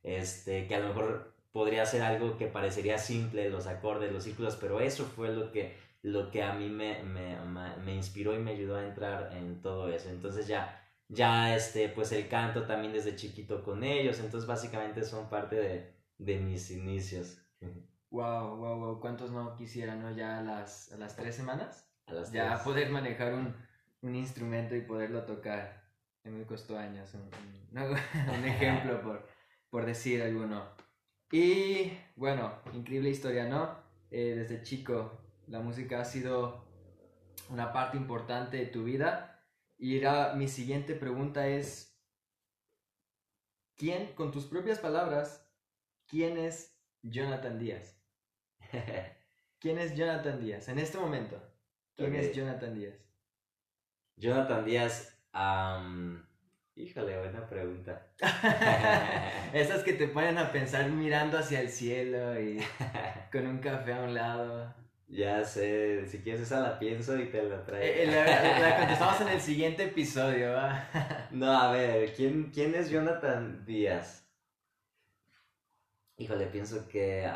este, 0.02 0.66
que 0.66 0.74
a 0.76 0.80
lo 0.80 0.88
mejor 0.88 1.34
podría 1.52 1.86
ser 1.86 2.02
algo 2.02 2.36
que 2.36 2.46
parecería 2.46 2.98
simple, 2.98 3.50
los 3.50 3.66
acordes, 3.66 4.12
los 4.12 4.24
círculos, 4.24 4.56
pero 4.56 4.80
eso 4.80 5.04
fue 5.04 5.32
lo 5.32 5.52
que 5.52 5.76
lo 6.02 6.30
que 6.30 6.42
a 6.42 6.54
mí 6.54 6.68
me, 6.68 7.02
me, 7.02 7.36
me, 7.84 7.94
inspiró 7.94 8.34
y 8.34 8.38
me 8.38 8.52
ayudó 8.52 8.76
a 8.76 8.86
entrar 8.86 9.32
en 9.32 9.60
todo 9.60 9.88
eso. 9.88 10.08
Entonces 10.10 10.46
ya, 10.46 10.80
ya 11.08 11.54
este, 11.54 11.88
pues 11.88 12.12
el 12.12 12.28
canto 12.28 12.66
también 12.66 12.92
desde 12.92 13.16
chiquito 13.16 13.62
con 13.64 13.82
ellos, 13.82 14.20
entonces 14.20 14.46
básicamente 14.46 15.04
son 15.04 15.28
parte 15.28 15.56
de, 15.56 15.94
de 16.18 16.38
mis 16.38 16.70
inicios. 16.70 17.38
Wow, 18.10 18.56
wow, 18.56 18.78
wow, 18.78 19.00
¿cuántos 19.00 19.30
no 19.30 19.56
quisieran, 19.56 20.00
no? 20.00 20.12
Ya 20.12 20.38
a 20.38 20.42
las, 20.42 20.92
a 20.92 20.96
las 20.96 21.16
tres 21.16 21.34
semanas, 21.34 21.90
ya 22.32 22.62
poder 22.64 22.90
manejar 22.90 23.34
un, 23.34 23.54
un, 24.00 24.14
instrumento 24.14 24.74
y 24.74 24.82
poderlo 24.82 25.24
tocar. 25.24 25.88
Me 26.24 26.44
costó 26.44 26.78
años, 26.78 27.12
un, 27.14 27.30
un 27.72 28.44
ejemplo 28.44 29.02
por, 29.02 29.28
por 29.70 29.84
decir 29.84 30.22
alguno. 30.22 30.62
Y 31.30 31.92
bueno, 32.16 32.52
increíble 32.72 33.10
historia, 33.10 33.46
¿no? 33.46 33.76
Eh, 34.10 34.34
desde 34.36 34.62
chico 34.62 35.20
la 35.46 35.60
música 35.60 36.00
ha 36.00 36.04
sido 36.04 36.64
una 37.50 37.72
parte 37.72 37.96
importante 37.96 38.56
de 38.58 38.66
tu 38.66 38.84
vida. 38.84 39.42
Y 39.78 40.00
mi 40.36 40.48
siguiente 40.48 40.94
pregunta 40.94 41.46
es, 41.46 41.98
¿quién, 43.76 44.14
con 44.14 44.32
tus 44.32 44.46
propias 44.46 44.78
palabras, 44.78 45.48
quién 46.06 46.36
es 46.36 46.76
Jonathan 47.02 47.58
Díaz? 47.58 48.00
¿Quién 49.60 49.78
es 49.78 49.94
Jonathan 49.94 50.40
Díaz 50.40 50.68
en 50.68 50.78
este 50.78 50.98
momento? 50.98 51.40
¿Quién 51.94 52.14
es 52.14 52.34
Jonathan 52.34 52.74
Díaz? 52.74 52.94
Jonathan 54.16 54.64
Díaz, 54.64 55.20
híjole, 56.78 57.18
buena 57.18 57.46
pregunta. 57.46 58.06
Esas 59.52 59.82
que 59.82 59.94
te 59.94 60.08
ponen 60.08 60.38
a 60.38 60.52
pensar 60.52 60.88
mirando 60.90 61.38
hacia 61.38 61.60
el 61.60 61.68
cielo 61.68 62.40
y 62.40 62.60
con 63.32 63.46
un 63.46 63.58
café 63.58 63.94
a 63.94 64.02
un 64.02 64.14
lado. 64.14 64.74
Ya 65.08 65.42
sé, 65.42 66.06
si 66.06 66.18
quieres 66.18 66.42
esa 66.42 66.60
la 66.60 66.78
pienso 66.78 67.18
y 67.18 67.26
te 67.26 67.42
la 67.42 67.64
traigo. 67.64 67.84
Eh, 67.84 68.04
eh, 68.04 68.60
la, 68.60 68.76
contestamos 68.76 69.20
en 69.22 69.28
el 69.28 69.40
siguiente 69.40 69.84
episodio, 69.84 70.52
¿va? 70.52 70.86
No, 71.30 71.50
a 71.50 71.72
ver, 71.72 72.12
¿quién, 72.14 72.50
quién 72.52 72.74
es 72.74 72.90
Jonathan 72.90 73.64
Díaz? 73.64 74.26
Híjole, 76.18 76.46
pienso 76.46 76.88
que 76.88 77.26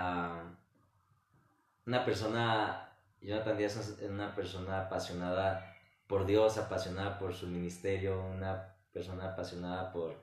una 1.87 2.04
persona 2.04 2.90
Jonathan 3.20 3.56
Díaz 3.56 3.76
es 3.76 4.08
una 4.08 4.34
persona 4.34 4.82
apasionada 4.82 5.75
por 6.06 6.26
Dios, 6.26 6.58
apasionada 6.58 7.18
por 7.18 7.32
su 7.32 7.46
ministerio, 7.46 8.22
una 8.22 8.72
persona 8.92 9.32
apasionada 9.32 9.92
por, 9.92 10.14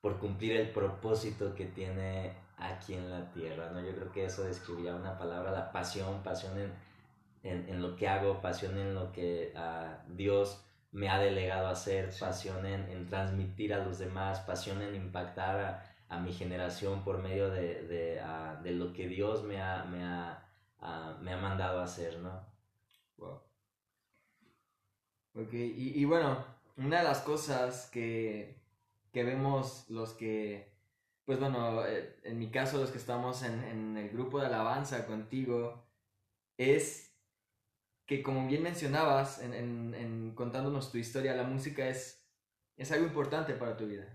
por 0.00 0.18
cumplir 0.18 0.56
el 0.56 0.70
propósito 0.70 1.54
que 1.54 1.66
tiene 1.66 2.36
aquí 2.56 2.94
en 2.94 3.10
la 3.10 3.30
tierra, 3.30 3.70
¿no? 3.70 3.80
Yo 3.80 3.94
creo 3.94 4.12
que 4.12 4.24
eso 4.24 4.44
describiría 4.44 4.94
una 4.94 5.18
palabra, 5.18 5.52
la 5.52 5.70
pasión, 5.70 6.22
pasión 6.22 6.58
en, 6.58 6.72
en, 7.42 7.80
lo 7.80 7.96
que 7.96 8.08
hago, 8.08 8.40
pasión 8.40 8.78
en 8.78 8.94
lo 8.94 9.12
que 9.12 9.54
uh, 9.54 10.12
Dios 10.14 10.64
me 10.90 11.08
ha 11.08 11.18
delegado 11.18 11.68
a 11.68 11.72
hacer, 11.72 12.10
pasión 12.18 12.66
en, 12.66 13.06
transmitir 13.08 13.74
a 13.74 13.84
los 13.84 13.98
demás, 13.98 14.40
pasión 14.40 14.82
en 14.82 14.94
impactar 14.94 15.84
a, 16.08 16.18
mi 16.18 16.32
generación 16.32 17.04
por 17.04 17.18
medio 17.18 17.50
de, 17.50 17.86
de, 17.86 18.22
uh, 18.22 18.62
de, 18.62 18.72
lo 18.72 18.92
que 18.92 19.06
Dios 19.06 19.44
me 19.44 19.60
ha, 19.60 19.84
me 19.84 20.02
ha, 20.02 20.42
uh, 20.80 21.22
me 21.22 21.32
ha 21.32 21.36
mandado 21.36 21.80
a 21.80 21.84
hacer, 21.84 22.18
¿no? 22.18 22.44
Wow. 23.18 23.42
Ok, 25.34 25.52
y, 25.52 26.00
y 26.00 26.04
bueno, 26.04 26.44
una 26.78 26.98
de 26.98 27.04
las 27.04 27.20
cosas 27.20 27.90
que, 27.92 28.62
que 29.12 29.24
vemos 29.24 29.84
los 29.90 30.14
que 30.14 30.78
pues 31.28 31.38
bueno, 31.40 31.84
eh, 31.84 32.16
en 32.24 32.38
mi 32.38 32.50
caso 32.50 32.78
los 32.78 32.90
que 32.90 32.96
estamos 32.96 33.42
en, 33.42 33.98
el 33.98 34.08
grupo 34.08 34.40
de 34.40 34.46
alabanza 34.46 35.04
contigo, 35.04 35.86
es 36.56 37.14
que 38.06 38.22
como 38.22 38.48
bien 38.48 38.62
mencionabas 38.62 39.42
en, 39.42 40.32
contándonos 40.34 40.90
tu 40.90 40.96
historia, 40.96 41.36
la 41.36 41.42
música 41.42 41.86
es, 41.86 42.26
es 42.78 42.92
algo 42.92 43.04
importante 43.04 43.52
para 43.52 43.76
tu 43.76 43.86
vida. 43.86 44.06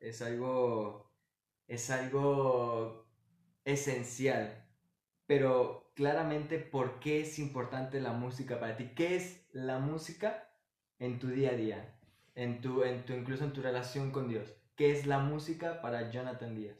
Es 0.00 0.22
algo, 0.22 1.08
es 1.68 1.88
algo 1.90 3.06
esencial. 3.64 4.66
Pero 5.26 5.92
claramente, 5.94 6.58
¿por 6.58 6.98
qué 6.98 7.20
es 7.20 7.38
importante 7.38 8.00
la 8.00 8.12
música 8.12 8.58
para 8.58 8.76
ti? 8.76 8.90
¿Qué 8.96 9.14
es 9.14 9.46
la 9.52 9.78
música 9.78 10.50
en 10.98 11.20
tu 11.20 11.28
día 11.28 11.50
a 11.50 11.54
día? 11.54 11.95
En 12.36 12.60
tu, 12.60 12.84
en 12.84 13.04
tu, 13.04 13.12
incluso 13.14 13.42
en 13.44 13.52
tu 13.52 13.62
relación 13.62 14.12
con 14.12 14.28
Dios. 14.28 14.54
¿Qué 14.76 14.92
es 14.92 15.06
la 15.06 15.18
música 15.18 15.80
para 15.80 16.10
Jonathan 16.10 16.54
Díaz? 16.54 16.76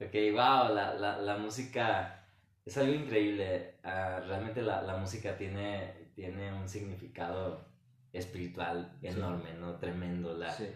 Ok, 0.00 0.12
wow, 0.32 0.74
la, 0.74 0.94
la, 0.94 1.16
la 1.18 1.38
música 1.38 2.28
es 2.66 2.76
algo 2.76 2.92
increíble. 2.92 3.76
Ah, 3.82 4.20
realmente 4.26 4.60
la, 4.60 4.82
la, 4.82 4.98
música 4.98 5.36
tiene, 5.38 6.10
tiene 6.14 6.52
un 6.52 6.68
significado 6.68 7.64
espiritual 8.12 8.98
enorme, 9.00 9.54
¿no? 9.54 9.76
Tremendo. 9.76 10.36
La, 10.36 10.52
sí. 10.52 10.68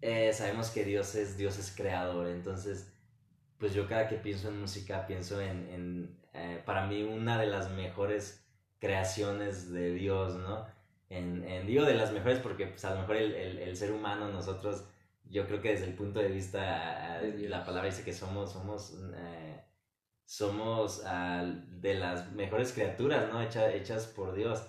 Eh, 0.00 0.32
sabemos 0.32 0.70
que 0.70 0.84
Dios 0.84 1.14
es, 1.14 1.36
Dios 1.36 1.58
es 1.58 1.74
creador, 1.74 2.26
entonces, 2.26 2.92
pues 3.58 3.72
yo 3.74 3.86
cada 3.86 4.08
que 4.08 4.16
pienso 4.16 4.48
en 4.48 4.60
música 4.60 5.06
pienso 5.06 5.40
en, 5.40 5.68
en 5.68 6.20
eh, 6.34 6.60
para 6.66 6.86
mí, 6.86 7.02
una 7.02 7.38
de 7.38 7.46
las 7.46 7.70
mejores 7.70 8.44
creaciones 8.80 9.70
de 9.70 9.94
Dios, 9.94 10.34
¿no? 10.34 10.66
En, 11.10 11.44
en, 11.44 11.66
digo 11.66 11.84
de 11.84 11.94
las 11.94 12.12
mejores 12.12 12.38
porque 12.40 12.66
pues, 12.66 12.84
a 12.84 12.94
lo 12.94 13.00
mejor 13.00 13.16
el, 13.16 13.34
el, 13.34 13.58
el 13.58 13.76
ser 13.76 13.92
humano, 13.92 14.30
nosotros 14.30 14.84
yo 15.30 15.46
creo 15.46 15.60
que 15.60 15.70
desde 15.70 15.86
el 15.86 15.94
punto 15.94 16.20
de 16.20 16.28
vista, 16.28 17.20
la 17.22 17.64
palabra 17.64 17.88
dice 17.88 18.04
que 18.04 18.12
somos, 18.12 18.52
somos, 18.52 18.94
eh, 19.16 19.64
somos 20.24 21.02
ah, 21.06 21.44
de 21.44 21.94
las 21.94 22.32
mejores 22.32 22.72
criaturas, 22.72 23.28
¿no? 23.32 23.40
hechas 23.42 24.06
por 24.06 24.34
Dios. 24.34 24.66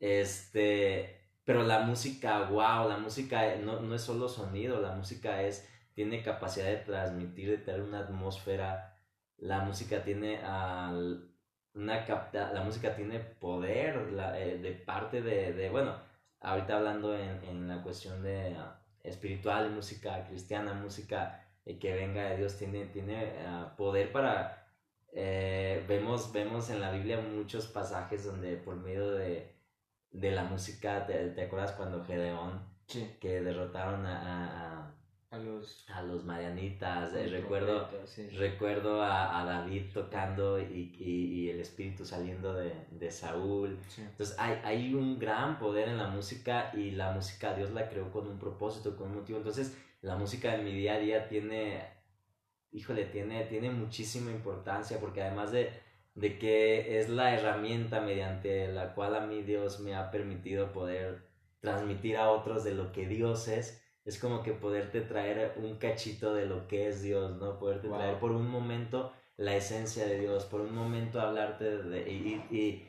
Este, 0.00 1.20
pero 1.44 1.62
la 1.64 1.80
música, 1.80 2.44
wow, 2.44 2.88
la 2.88 2.98
música 2.98 3.56
no, 3.56 3.80
no, 3.80 3.94
es 3.94 4.02
solo 4.02 4.28
sonido, 4.28 4.80
la 4.80 4.94
música 4.94 5.42
es, 5.42 5.68
tiene 5.94 6.22
capacidad 6.22 6.66
de 6.66 6.76
transmitir, 6.76 7.50
de 7.50 7.58
tener 7.58 7.82
una 7.82 8.00
atmósfera, 8.00 8.98
la 9.38 9.60
música 9.60 10.02
tiene 10.02 10.40
una 11.74 12.04
capta, 12.04 12.52
la 12.52 12.62
música 12.62 12.94
tiene 12.94 13.20
poder 13.20 14.08
eh, 14.36 14.58
de 14.62 14.72
parte 14.72 15.22
de, 15.22 15.52
de, 15.52 15.70
bueno, 15.70 15.96
ahorita 16.40 16.76
hablando 16.76 17.16
en, 17.16 17.42
en 17.44 17.68
la 17.68 17.82
cuestión 17.82 18.22
de 18.22 18.56
espiritual, 19.02 19.70
música 19.70 20.24
cristiana, 20.26 20.72
música 20.74 21.44
eh, 21.64 21.78
que 21.78 21.94
venga 21.94 22.30
de 22.30 22.38
Dios, 22.38 22.56
tiene, 22.56 22.86
tiene 22.86 23.32
ah, 23.46 23.74
poder 23.76 24.12
para... 24.12 24.60
Eh, 25.16 25.84
vemos, 25.86 26.32
vemos 26.32 26.70
en 26.70 26.80
la 26.80 26.90
Biblia 26.90 27.20
muchos 27.20 27.66
pasajes 27.68 28.24
donde 28.24 28.56
por 28.56 28.74
medio 28.76 29.12
de, 29.12 29.54
de 30.10 30.30
la 30.32 30.42
música, 30.44 31.06
¿te, 31.06 31.40
acuerdas 31.40 31.72
cuando 31.72 32.04
Gedeón, 32.04 32.66
que 33.20 33.40
derrotaron 33.40 34.04
a, 34.06 34.82
a, 34.82 34.83
los, 35.38 35.84
a 35.88 36.02
los 36.02 36.24
marianitas? 36.24 37.14
Eh, 37.14 37.26
recuerdo 37.26 37.88
recuerdo 38.36 39.02
a, 39.02 39.40
a, 39.40 39.44
David 39.44 39.92
tocando 39.92 40.60
y, 40.60 40.94
y, 40.98 41.50
el 41.50 41.60
espíritu 41.60 42.04
saliendo 42.04 42.54
de, 42.54 42.72
de 42.90 43.10
Saúl. 43.10 43.78
Entonces 43.98 44.36
hay, 44.38 44.60
hay 44.64 44.94
un 44.94 45.18
gran 45.18 45.58
poder 45.58 45.88
en 45.88 45.98
la 45.98 46.08
música 46.08 46.70
y 46.74 46.92
la 46.92 47.12
música 47.12 47.54
Dios 47.54 47.70
la 47.70 47.88
creó 47.88 48.10
con 48.10 48.26
un 48.26 48.38
propósito, 48.38 48.96
con 48.96 49.08
un 49.08 49.16
motivo. 49.16 49.38
Entonces 49.38 49.76
la 50.02 50.16
música 50.16 50.54
en 50.54 50.64
mi 50.64 50.72
día 50.72 50.94
a 50.94 50.98
día 50.98 51.28
tiene, 51.28 51.82
híjole, 52.72 53.06
tiene, 53.06 53.44
tiene 53.44 53.70
muchísima 53.70 54.30
importancia 54.30 55.00
porque 55.00 55.22
además 55.22 55.50
de, 55.52 55.70
de 56.14 56.38
que 56.38 56.98
es 56.98 57.08
la 57.08 57.34
herramienta 57.34 58.00
mediante 58.00 58.68
la 58.68 58.94
cual 58.94 59.16
a 59.16 59.26
mí 59.26 59.42
Dios 59.42 59.80
me 59.80 59.94
ha 59.94 60.10
permitido 60.10 60.72
poder 60.72 61.26
transmitir 61.60 62.18
a 62.18 62.30
otros 62.30 62.62
de 62.62 62.74
lo 62.74 62.92
que 62.92 63.08
Dios 63.08 63.48
es, 63.48 63.82
es 64.04 64.18
como 64.18 64.42
que 64.42 64.52
poderte 64.52 65.00
traer 65.00 65.54
un 65.56 65.76
cachito 65.76 66.34
de 66.34 66.46
lo 66.46 66.68
que 66.68 66.88
es 66.88 67.02
Dios, 67.02 67.36
¿no? 67.36 67.58
Poderte 67.58 67.88
traer 67.88 68.18
por 68.18 68.32
un 68.32 68.48
momento 68.48 69.12
la 69.36 69.56
esencia 69.56 70.06
de 70.06 70.20
Dios, 70.20 70.44
por 70.44 70.60
un 70.60 70.74
momento 70.74 71.20
hablarte 71.20 71.78
de... 71.78 72.10
Y, 72.10 72.54
y, 72.54 72.88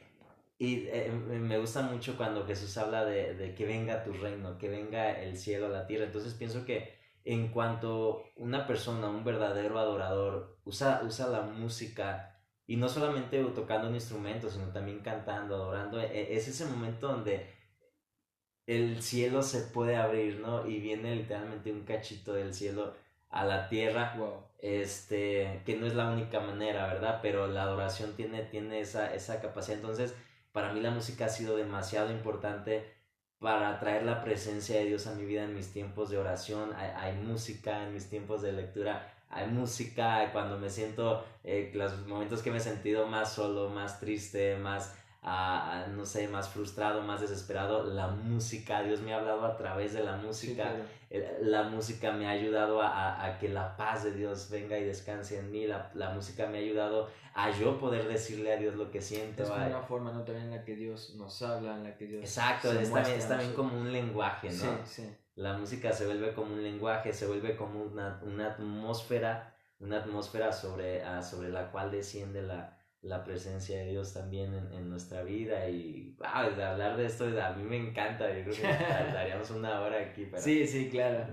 y 0.58 0.88
eh, 0.88 1.12
me 1.12 1.58
gusta 1.58 1.82
mucho 1.82 2.18
cuando 2.18 2.46
Jesús 2.46 2.78
habla 2.78 3.06
de, 3.06 3.34
de, 3.36 3.56
que 3.56 3.66
venga 3.66 4.04
tu 4.04 4.14
reino, 4.14 4.58
que 4.58 4.70
venga 4.70 5.20
el 5.22 5.38
cielo 5.38 5.68
a 5.68 5.70
la 5.70 5.88
tierra. 5.88 6.06
Entonces 6.06 6.34
pienso 6.34 6.66
que 6.66 6.96
en 7.24 7.50
cuanto 7.50 8.24
una 8.36 8.68
persona, 8.68 9.10
un 9.10 9.24
verdadero 9.24 9.80
adorador, 9.80 10.60
usa, 10.66 11.02
usa 11.04 11.28
la 11.28 11.42
música 11.42 12.40
y 12.68 12.78
no 12.78 12.90
solamente 12.90 13.44
tocando 13.46 13.88
un 13.88 13.96
instrumento, 13.96 14.50
sino 14.50 14.68
también 14.68 15.00
cantando, 15.00 15.56
adorando, 15.56 16.00
e, 16.00 16.36
es 16.36 16.48
ese 16.48 16.66
momento 16.66 17.08
donde 17.08 17.55
el 18.68 19.02
cielo 19.02 19.44
se 19.44 19.62
puede 19.62 19.96
abrir, 19.96 20.40
¿no? 20.40 20.68
Y 20.68 20.80
viene 20.80 21.16
literalmente 21.16 21.72
un 21.72 21.84
cachito 21.84 22.34
del 22.34 22.54
cielo 22.54 22.94
a 23.30 23.46
la 23.46 23.70
tierra. 23.70 24.16
Este, 24.60 25.62
que 25.66 25.76
no 25.76 25.86
es 25.86 25.94
la 25.94 26.10
única 26.10 26.40
manera, 26.40 26.88
¿verdad? 26.88 27.20
Pero 27.22 27.48
la 27.48 27.64
adoración 27.64 28.16
tiene, 28.16 28.44
tiene 28.44 28.80
esa, 28.80 29.14
esa 29.14 29.42
capacidad. 29.42 29.78
Entonces, 29.78 30.16
para 30.52 30.74
mí 30.74 30.80
la 30.82 30.92
música 30.92 31.26
ha 31.26 31.30
sido 31.30 31.56
demasiado 31.58 32.12
importante 32.12 32.96
para 33.40 33.80
traer 33.80 34.04
la 34.04 34.24
presencia 34.24 34.80
de 34.80 34.86
Dios 34.86 35.06
a 35.08 35.14
mi 35.14 35.26
vida 35.26 35.44
en 35.44 35.54
mis 35.54 35.72
tiempos 35.72 36.10
de 36.10 36.18
oración. 36.18 36.74
Hay, 36.74 37.14
música 37.18 37.84
en 37.84 37.94
mis 37.94 38.10
tiempos 38.10 38.42
de 38.42 38.54
lectura. 38.54 39.14
Hay 39.30 39.48
música 39.48 40.32
cuando 40.32 40.58
me 40.58 40.70
siento, 40.70 41.24
eh, 41.44 41.72
los 41.76 42.08
momentos 42.08 42.42
que 42.42 42.52
me 42.52 42.58
he 42.58 42.62
sentido 42.62 43.06
más 43.06 43.34
solo, 43.34 43.70
más 43.70 44.00
triste, 44.00 44.56
más 44.58 44.96
no 45.26 46.06
sé, 46.06 46.28
más 46.28 46.50
frustrado, 46.50 47.02
más 47.02 47.22
desesperado, 47.22 47.84
la 47.84 48.08
música, 48.08 48.84
Dios 48.84 49.02
me 49.02 49.14
ha 49.14 49.18
hablado 49.18 49.44
a 49.44 49.58
través 49.58 49.94
de 49.94 50.04
la 50.04 50.18
música, 50.18 50.76
la 51.42 51.64
música 51.64 52.12
me 52.12 52.28
ha 52.28 52.32
ayudado 52.32 52.80
a, 52.82 53.38
que 53.40 53.50
la 53.50 53.76
paz 53.76 54.04
de 54.04 54.12
Dios 54.12 54.50
venga 54.52 54.78
y 54.78 54.84
descanse 54.84 55.40
en 55.40 55.52
mí, 55.52 55.66
la, 55.66 55.90
la, 55.96 56.12
música 56.12 56.46
me 56.46 56.60
ha 56.60 56.62
ayudado 56.62 57.10
a 57.34 57.50
yo 57.50 57.80
poder 57.80 58.08
decirle 58.08 58.54
a 58.54 58.58
Dios 58.58 58.76
lo 58.76 58.92
que 58.92 59.02
siento. 59.02 59.44
Es 59.44 59.50
una 59.50 59.82
forma 59.82 60.12
¿no? 60.12 60.24
también 60.24 60.46
en 60.46 60.52
la 60.52 60.64
que 60.64 60.76
Dios 60.76 61.16
nos 61.16 61.42
habla, 61.42 61.76
en 61.76 61.84
la 61.86 61.98
que 61.98 62.06
Dios... 62.06 62.22
Exacto, 62.22 62.72
es, 62.72 62.92
también, 62.92 63.18
es 63.18 63.28
también 63.28 63.54
como 63.54 63.80
un 63.80 63.92
lenguaje, 63.92 64.50
¿no? 64.50 64.54
Sí, 64.54 64.70
sí. 64.86 65.16
La 65.36 65.58
música 65.58 65.92
se 65.92 66.06
vuelve 66.06 66.34
como 66.34 66.54
un 66.54 66.64
lenguaje, 66.64 67.14
se 67.14 67.26
vuelve 67.26 67.56
como 67.56 67.82
una, 67.82 68.22
una 68.24 68.52
atmósfera, 68.52 69.56
una 69.80 69.98
atmósfera 69.98 70.54
sobre, 70.54 71.04
ah, 71.04 71.22
sobre 71.22 71.50
la 71.50 71.72
cual 71.72 71.92
desciende 71.92 72.42
la, 72.42 72.75
la 73.06 73.24
presencia 73.24 73.78
de 73.78 73.92
Dios 73.92 74.14
también 74.14 74.54
en, 74.72 74.90
nuestra 74.90 75.22
vida 75.22 75.70
y 75.70 76.16
wow, 76.18 76.56
de 76.56 76.64
hablar 76.64 76.98
de 76.98 77.06
esto 77.06 77.26
a 77.42 77.52
mí 77.54 77.64
me 77.64 77.78
encanta, 77.78 78.28
yo 78.36 78.44
creo 78.44 78.56
que 78.56 78.64
daríamos 79.14 79.50
una 79.52 79.82
hora 79.82 80.00
aquí. 80.00 80.26
Para... 80.26 80.42
Sí, 80.42 80.66
sí, 80.68 80.90
claro. 80.90 81.28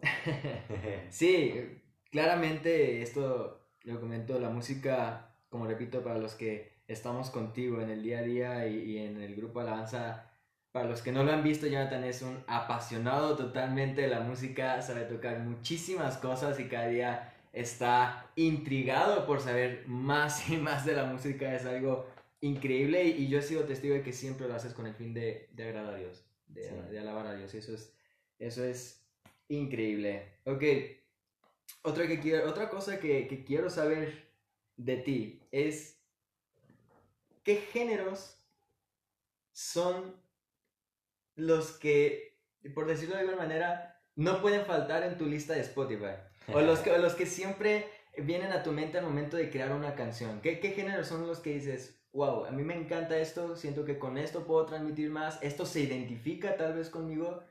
sí, 1.10 1.82
claramente 2.10 3.02
esto 3.02 3.68
lo 3.84 4.00
comento, 4.00 4.40
la 4.40 4.48
música, 4.48 5.34
como 5.50 5.66
repito, 5.66 6.02
para 6.02 6.18
los 6.18 6.34
que 6.34 6.80
estamos 6.88 7.30
contigo 7.30 7.80
en 7.82 7.90
el 7.90 8.02
día 8.02 8.20
a 8.20 8.22
día 8.22 8.66
y, 8.66 8.92
y 8.92 8.98
en 8.98 9.20
el 9.20 9.36
grupo 9.36 9.60
Alabanza, 9.60 10.30
para 10.72 10.88
los 10.88 11.02
que 11.02 11.12
no 11.12 11.22
lo 11.22 11.32
han 11.32 11.42
visto, 11.42 11.66
Jonathan 11.66 12.04
es 12.04 12.22
un 12.22 12.42
apasionado 12.46 13.36
totalmente 13.36 14.02
de 14.02 14.08
la 14.08 14.20
música, 14.20 14.80
sabe 14.80 15.02
tocar 15.02 15.40
muchísimas 15.40 16.16
cosas 16.16 16.58
y 16.60 16.68
cada 16.68 16.86
día 16.86 17.34
está 17.52 18.30
intrigado 18.36 19.26
por 19.26 19.40
saber 19.40 19.84
más 19.86 20.48
y 20.50 20.56
más 20.56 20.84
de 20.84 20.94
la 20.94 21.04
música. 21.04 21.54
Es 21.54 21.64
algo 21.64 22.06
increíble 22.40 23.04
y, 23.04 23.28
yo 23.28 23.38
he 23.38 23.42
sido 23.42 23.64
testigo 23.64 23.94
de 23.94 24.02
que 24.02 24.12
siempre 24.12 24.48
lo 24.48 24.54
haces 24.54 24.72
con 24.72 24.86
el 24.86 24.94
fin 24.94 25.12
de, 25.12 25.48
de 25.52 25.64
agradar 25.64 25.94
a 25.94 25.98
Dios, 25.98 26.24
de, 26.46 26.70
de, 26.90 26.98
alabar 26.98 27.26
a 27.26 27.34
Dios. 27.34 27.52
Y 27.54 27.58
eso 27.58 27.74
es, 27.74 27.94
eso 28.38 28.64
es 28.64 29.04
increíble. 29.48 30.38
Ok, 30.44 30.62
otra, 31.82 32.06
que 32.06 32.20
quiero, 32.20 32.48
otra 32.48 32.68
cosa 32.70 32.98
que, 32.98 33.26
que 33.26 33.44
quiero 33.44 33.70
saber 33.70 34.30
de 34.76 34.96
ti 34.96 35.42
es 35.50 36.00
¿qué 37.42 37.56
géneros 37.56 38.38
son 39.52 40.16
los 41.36 41.72
que, 41.72 42.38
por 42.74 42.86
decirlo 42.86 43.14
de 43.14 43.22
alguna 43.22 43.38
manera, 43.38 44.02
no 44.14 44.40
pueden 44.40 44.64
faltar 44.64 45.02
en 45.02 45.16
tu 45.16 45.26
lista 45.26 45.54
de 45.54 45.60
Spotify? 45.60 46.16
O 46.54 46.60
los 46.60 46.80
que, 46.80 46.96
los 46.98 47.14
que 47.14 47.26
siempre 47.26 47.86
vienen 48.16 48.52
a 48.52 48.62
tu 48.62 48.72
mente 48.72 48.98
al 48.98 49.04
momento 49.04 49.36
de 49.36 49.50
crear 49.50 49.72
una 49.72 49.94
canción. 49.94 50.40
¿Qué, 50.40 50.60
¿Qué 50.60 50.70
géneros 50.70 51.06
son 51.06 51.26
los 51.26 51.40
que 51.40 51.54
dices, 51.54 52.00
wow, 52.12 52.44
a 52.44 52.50
mí 52.50 52.62
me 52.62 52.74
encanta 52.74 53.16
esto, 53.18 53.56
siento 53.56 53.84
que 53.84 53.98
con 53.98 54.18
esto 54.18 54.44
puedo 54.44 54.66
transmitir 54.66 55.10
más, 55.10 55.42
esto 55.42 55.66
se 55.66 55.80
identifica 55.80 56.56
tal 56.56 56.74
vez 56.74 56.90
conmigo? 56.90 57.42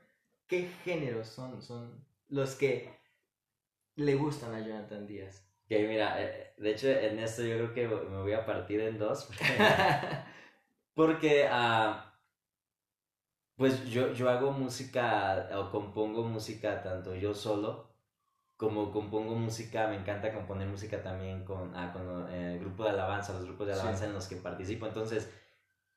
¿Qué 0.46 0.68
géneros 0.84 1.28
son, 1.28 1.62
son 1.62 2.04
los 2.28 2.54
que 2.54 2.90
le 3.96 4.14
gustan 4.14 4.54
a 4.54 4.60
Jonathan 4.60 5.06
Díaz? 5.06 5.46
Que 5.68 5.86
mira, 5.86 6.20
eh, 6.20 6.52
de 6.56 6.70
hecho 6.72 6.88
en 6.88 7.18
esto 7.20 7.42
yo 7.42 7.72
creo 7.72 7.74
que 7.74 7.86
me 7.86 8.18
voy 8.18 8.32
a 8.32 8.44
partir 8.44 8.80
en 8.80 8.98
dos. 8.98 9.28
Porque, 10.94 11.48
uh, 11.48 11.94
pues 13.56 13.84
yo, 13.88 14.12
yo 14.12 14.28
hago 14.28 14.50
música 14.50 15.48
o 15.54 15.70
compongo 15.70 16.24
música 16.24 16.82
tanto 16.82 17.14
yo 17.14 17.34
solo 17.34 17.89
como 18.60 18.92
compongo 18.92 19.34
música, 19.36 19.88
me 19.88 19.96
encanta 19.96 20.34
componer 20.34 20.68
música 20.68 21.02
también 21.02 21.46
con, 21.46 21.74
ah, 21.74 21.90
con 21.94 22.30
eh, 22.30 22.56
el 22.56 22.60
grupo 22.60 22.84
de 22.84 22.90
alabanza, 22.90 23.32
los 23.32 23.46
grupos 23.46 23.66
de 23.66 23.72
alabanza 23.72 24.04
en 24.04 24.12
los 24.12 24.28
que 24.28 24.36
participo. 24.36 24.86
Entonces, 24.86 25.32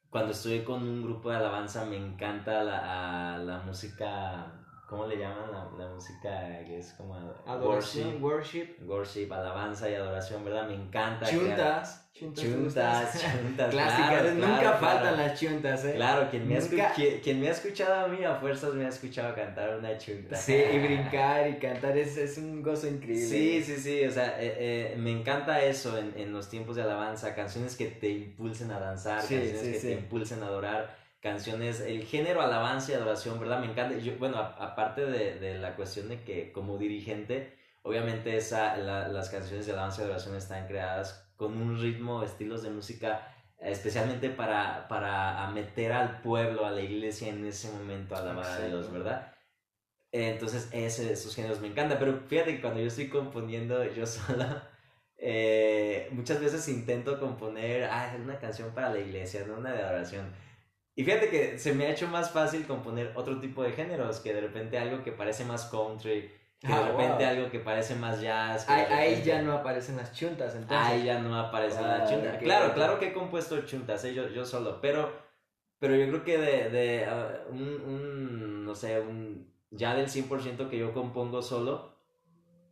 cuando 0.09 0.31
estoy 0.31 0.63
con 0.63 0.81
un 0.81 1.03
grupo 1.03 1.29
de 1.29 1.35
alabanza 1.35 1.83
me 1.83 1.97
encanta 1.97 2.63
la, 2.63 3.37
la 3.37 3.59
música 3.63 4.62
¿Cómo 4.93 5.07
le 5.07 5.17
llaman 5.17 5.51
la, 5.51 5.67
la 5.75 5.91
música 5.91 6.63
que 6.67 6.77
es 6.77 6.93
como 6.93 7.15
adoración, 7.47 8.21
worship, 8.21 8.75
worship, 8.85 9.33
alabanza 9.33 9.89
y 9.89 9.95
adoración, 9.95 10.45
¿verdad? 10.45 10.67
Me 10.67 10.75
encanta. 10.75 11.25
Chuntas, 11.25 12.11
chuntas, 12.13 12.45
chuntas, 12.45 13.21
chuntas 13.23 13.69
Clásicas, 13.71 14.33
nunca 14.35 14.73
faltan 14.73 15.17
las 15.17 15.39
chuntas, 15.39 15.83
¿eh? 15.85 15.93
Claro, 15.95 16.29
quien 16.29 16.47
me, 16.47 16.57
ha 16.57 16.93
quien, 16.93 17.41
me 17.41 17.47
ha 17.47 17.51
escuchado 17.51 18.05
a 18.05 18.07
mí 18.07 18.23
a 18.23 18.35
fuerzas 18.35 18.75
me 18.75 18.85
ha 18.85 18.89
escuchado 18.89 19.33
cantar 19.33 19.75
una 19.79 19.97
chunta. 19.97 20.35
Sí, 20.35 20.53
y 20.53 20.77
brincar 20.77 21.49
y 21.49 21.55
cantar 21.55 21.97
es, 21.97 22.15
es 22.15 22.37
un 22.37 22.61
gozo 22.61 22.87
increíble. 22.87 23.25
Sí, 23.25 23.63
sí, 23.63 23.77
sí, 23.77 24.05
o 24.05 24.11
sea, 24.11 24.39
eh, 24.39 24.93
eh, 24.93 24.95
me 24.99 25.09
encanta 25.09 25.59
eso 25.63 25.97
en, 25.97 26.13
en 26.15 26.31
los 26.31 26.51
tiempos 26.51 26.75
de 26.75 26.83
alabanza, 26.83 27.33
canciones 27.33 27.75
que 27.75 27.87
te 27.87 28.11
impulsen 28.11 28.69
a 28.69 28.79
danzar, 28.79 29.21
canciones 29.21 29.59
que 29.59 29.79
te 29.79 29.91
impulsen 29.93 30.43
a 30.43 30.45
adorar 30.45 31.02
canciones, 31.23 31.79
el 31.79 32.03
género 32.03 32.41
alabanza 32.41 32.91
y 32.91 32.95
adoración, 32.95 33.39
¿verdad? 33.39 33.59
Me 33.59 33.67
encanta. 33.67 33.97
Yo, 33.97 34.17
bueno, 34.17 34.37
aparte 34.37 35.05
de, 35.05 35.39
de, 35.39 35.57
la 35.57 35.75
cuestión 35.77 36.09
de 36.09 36.21
que 36.21 36.51
como 36.51 36.77
dirigente, 36.77 37.57
obviamente 37.81 38.35
esa, 38.35 38.75
las 38.77 39.29
canciones 39.29 39.65
de 39.65 39.71
alabanza 39.71 40.01
y 40.01 40.05
adoración 40.05 40.35
están 40.35 40.67
creadas 40.67 41.31
con 41.37 41.57
un 41.57 41.79
ritmo, 41.81 42.23
estilos 42.23 42.61
de 42.61 42.71
música, 42.71 43.33
especialmente 43.57 44.29
para, 44.29 44.89
para 44.89 45.49
meter 45.51 45.93
al 45.93 46.21
pueblo, 46.21 46.65
a 46.65 46.71
la 46.71 46.81
iglesia 46.81 47.29
en 47.29 47.45
ese 47.45 47.71
momento 47.71 48.15
a 48.15 48.19
alabar 48.19 48.45
a 48.45 48.65
Dios, 48.65 48.91
¿verdad? 48.91 49.33
Entonces, 50.11 50.69
ese, 50.73 51.13
esos 51.13 51.33
géneros 51.33 51.61
me 51.61 51.67
encantan. 51.67 51.99
Pero 51.99 52.19
fíjate 52.27 52.55
que 52.55 52.61
cuando 52.61 52.81
yo 52.81 52.87
estoy 52.87 53.07
componiendo 53.07 53.81
yo 53.93 54.05
solo, 54.05 54.45
eh, 55.17 56.09
muchas 56.11 56.41
veces 56.41 56.67
intento 56.67 57.17
componer 57.17 57.85
ah, 57.85 58.13
una 58.21 58.37
canción 58.39 58.73
para 58.73 58.89
la 58.89 58.99
iglesia, 58.99 59.45
no 59.47 59.55
una 59.55 59.71
de 59.71 59.81
adoración 59.81 60.43
y 60.95 61.03
fíjate 61.03 61.29
que 61.29 61.57
se 61.57 61.73
me 61.73 61.85
ha 61.85 61.91
hecho 61.91 62.07
más 62.07 62.31
fácil 62.31 62.67
componer 62.67 63.13
otro 63.15 63.39
tipo 63.39 63.63
de 63.63 63.71
géneros, 63.71 64.19
que 64.19 64.33
de 64.33 64.41
repente 64.41 64.77
algo 64.77 65.03
que 65.03 65.11
parece 65.11 65.43
más 65.43 65.65
country, 65.65 66.31
que 66.59 66.67
de 66.67 66.73
ah, 66.73 66.87
repente 66.87 67.25
algo 67.25 67.49
que 67.49 67.59
parece 67.59 67.95
más 67.95 68.21
jazz. 68.21 68.69
Ahí, 68.69 69.23
ya 69.23 69.41
no 69.41 69.53
aparecen 69.53 69.97
las 69.97 70.13
chuntas, 70.13 70.53
entonces. 70.53 70.87
Ahí 70.87 71.03
ya 71.03 71.19
no 71.19 71.35
aparecen 71.37 71.87
las 71.87 72.09
chuntas. 72.09 72.37
claro, 72.37 72.73
claro 72.73 72.99
que 72.99 73.07
he 73.07 73.13
compuesto 73.13 73.59
chuntas, 73.61 74.05
¿eh? 74.05 74.13
yo, 74.13 74.29
yo 74.29 74.45
solo, 74.45 74.79
pero, 74.81 75.11
pero 75.79 75.95
yo 75.95 76.07
creo 76.07 76.23
que 76.23 76.37
de, 76.37 76.69
de 76.69 77.05
ah, 77.05 77.43
un, 77.49 77.61
un, 77.61 78.65
no 78.65 78.75
sé, 78.75 78.99
un, 78.99 79.51
ya 79.71 79.95
del 79.95 80.07
100% 80.07 80.69
que 80.69 80.77
yo 80.77 80.93
compongo 80.93 81.41
solo, 81.41 81.97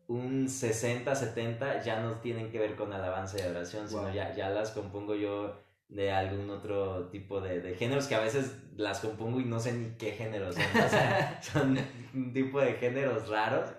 un 0.07 0.47
60, 0.47 1.15
70 1.15 1.81
ya 1.83 2.01
no 2.01 2.19
tienen 2.19 2.51
que 2.51 2.59
ver 2.59 2.75
con 2.75 2.93
alabanza 2.93 3.39
y 3.39 3.41
adoración, 3.41 3.89
sino 3.89 4.13
ya, 4.13 4.35
ya 4.35 4.49
las 4.49 4.71
compongo 4.71 5.15
yo 5.15 5.57
de 5.91 6.11
algún 6.11 6.49
otro 6.49 7.09
tipo 7.09 7.41
de, 7.41 7.61
de, 7.61 7.75
géneros 7.75 8.07
que 8.07 8.15
a 8.15 8.21
veces 8.21 8.55
las 8.77 9.01
compongo 9.01 9.39
y 9.41 9.45
no 9.45 9.59
sé 9.59 9.73
ni 9.73 9.89
qué 9.97 10.11
géneros 10.11 10.55
son. 10.55 10.63
O 10.63 10.89
sea, 10.89 11.39
son 11.53 11.77
un 12.13 12.33
tipo 12.33 12.61
de 12.61 12.73
géneros 12.73 13.27
raros 13.29 13.69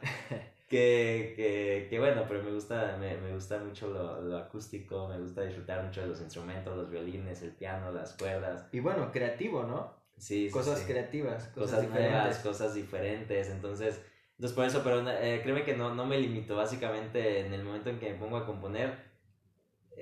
que, 0.69 1.33
que, 1.35 1.87
que 1.89 1.99
bueno, 1.99 2.25
pero 2.29 2.43
me 2.43 2.53
gusta, 2.53 2.99
me, 3.01 3.17
me 3.17 3.33
gusta 3.33 3.59
mucho 3.59 3.89
lo, 3.89 4.21
lo, 4.21 4.37
acústico, 4.37 5.09
me 5.09 5.19
gusta 5.19 5.43
disfrutar 5.43 5.83
mucho 5.85 6.03
de 6.03 6.09
los 6.09 6.21
instrumentos, 6.21 6.77
los 6.77 6.91
violines, 6.91 7.43
el 7.43 7.53
piano, 7.53 7.91
las 7.93 8.13
cuerdas. 8.15 8.69
Y 8.73 8.81
bueno, 8.81 9.11
creativo, 9.11 9.65
¿no? 9.65 9.95
Sí, 10.19 10.51
Cosas 10.51 10.85
creativas, 10.87 11.49
cosas, 11.49 11.81
cosas 11.81 11.91
nuevas, 11.91 12.39
cosas 12.39 12.75
diferentes. 12.75 13.49
Entonces, 13.49 14.01
entonces 14.33 14.55
por 14.55 14.65
eso, 14.67 14.83
pero 14.85 15.03
eh, 15.11 15.41
créeme 15.43 15.65
que 15.65 15.77
no, 15.77 15.95
no 15.95 16.07
me 16.07 16.19
limito. 16.19 16.57
Básicamente, 16.57 17.41
en 17.41 17.53
el 17.55 17.65
momento 17.65 17.91
en 17.91 17.99
que 17.99 18.13
me 18.13 18.19
pongo 18.19 18.37
a 18.37 18.47
componer, 18.47 19.12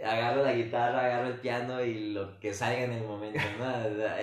agarro 0.04 0.44
la 0.44 0.52
guitarra, 0.52 1.04
agarro 1.04 1.28
el 1.28 1.40
piano 1.40 1.82
y 1.82 2.10
lo 2.10 2.38
que 2.40 2.52
salga 2.52 2.82
en 2.82 2.92
el 2.92 3.04
momento, 3.04 3.40
¿no? 3.58 3.72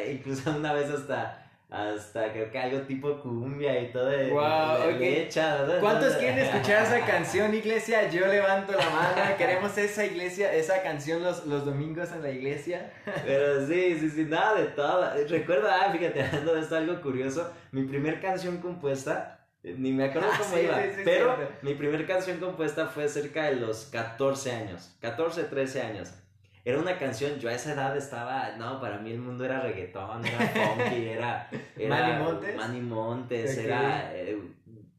Incluso 0.11 0.51
una 0.51 0.73
vez 0.73 0.89
hasta 0.89 1.43
hasta 1.69 2.31
creo 2.31 2.49
que 2.49 2.57
algo 2.57 2.79
tipo 2.83 3.19
cumbia 3.19 3.81
y 3.81 3.91
todo 3.91 4.05
de, 4.05 4.29
wow, 4.29 4.95
okay. 4.95 5.27
¿Cuántos 5.81 6.15
quieren 6.15 6.39
escuchar 6.39 6.83
esa 6.83 7.05
canción, 7.05 7.53
iglesia? 7.53 8.09
Yo 8.09 8.25
levanto 8.25 8.71
la 8.71 8.89
mano, 8.89 9.15
queremos 9.37 9.77
esa 9.77 10.05
iglesia, 10.05 10.53
esa 10.53 10.81
canción 10.81 11.21
los, 11.21 11.45
los 11.45 11.65
domingos 11.65 12.09
en 12.13 12.21
la 12.21 12.31
iglesia. 12.31 12.89
Pero 13.25 13.67
sí, 13.67 13.97
sí, 13.99 14.09
sí, 14.09 14.23
nada 14.23 14.55
de 14.55 14.67
todo. 14.67 15.11
Recuerda, 15.27 15.83
ah, 15.83 15.91
fíjate, 15.91 16.23
hablando 16.23 16.55
de 16.55 16.61
esto 16.61 16.77
algo 16.77 17.01
curioso, 17.01 17.51
mi 17.73 17.83
primer 17.83 18.21
canción 18.21 18.57
compuesta 18.59 19.36
ni 19.63 19.91
me 19.91 20.05
acuerdo 20.05 20.29
ah, 20.31 20.37
cómo 20.39 20.57
iba, 20.57 20.77
pero 21.03 21.37
mi 21.61 21.73
primera 21.73 22.05
canción 22.05 22.39
compuesta 22.39 22.87
fue 22.87 23.07
cerca 23.09 23.45
de 23.45 23.55
los 23.55 23.85
14 23.85 24.51
años, 24.51 24.95
14, 25.01 25.43
13 25.43 25.81
años. 25.81 26.13
Era 26.63 26.79
una 26.79 26.97
canción, 26.97 27.39
yo 27.39 27.49
a 27.49 27.53
esa 27.53 27.73
edad 27.73 27.95
estaba, 27.95 28.51
no, 28.57 28.81
para 28.81 28.97
mí 28.97 29.11
el 29.11 29.19
mundo 29.19 29.45
era 29.45 29.61
reggaetón, 29.61 30.25
era 30.25 30.39
funky, 30.75 31.07
era... 31.07 31.49
era 31.77 31.95
Manny 31.95 32.23
Montes. 32.23 32.55
Manny 32.55 32.81
Montes, 32.81 33.57
era... 33.57 34.11
Eh, 34.13 34.37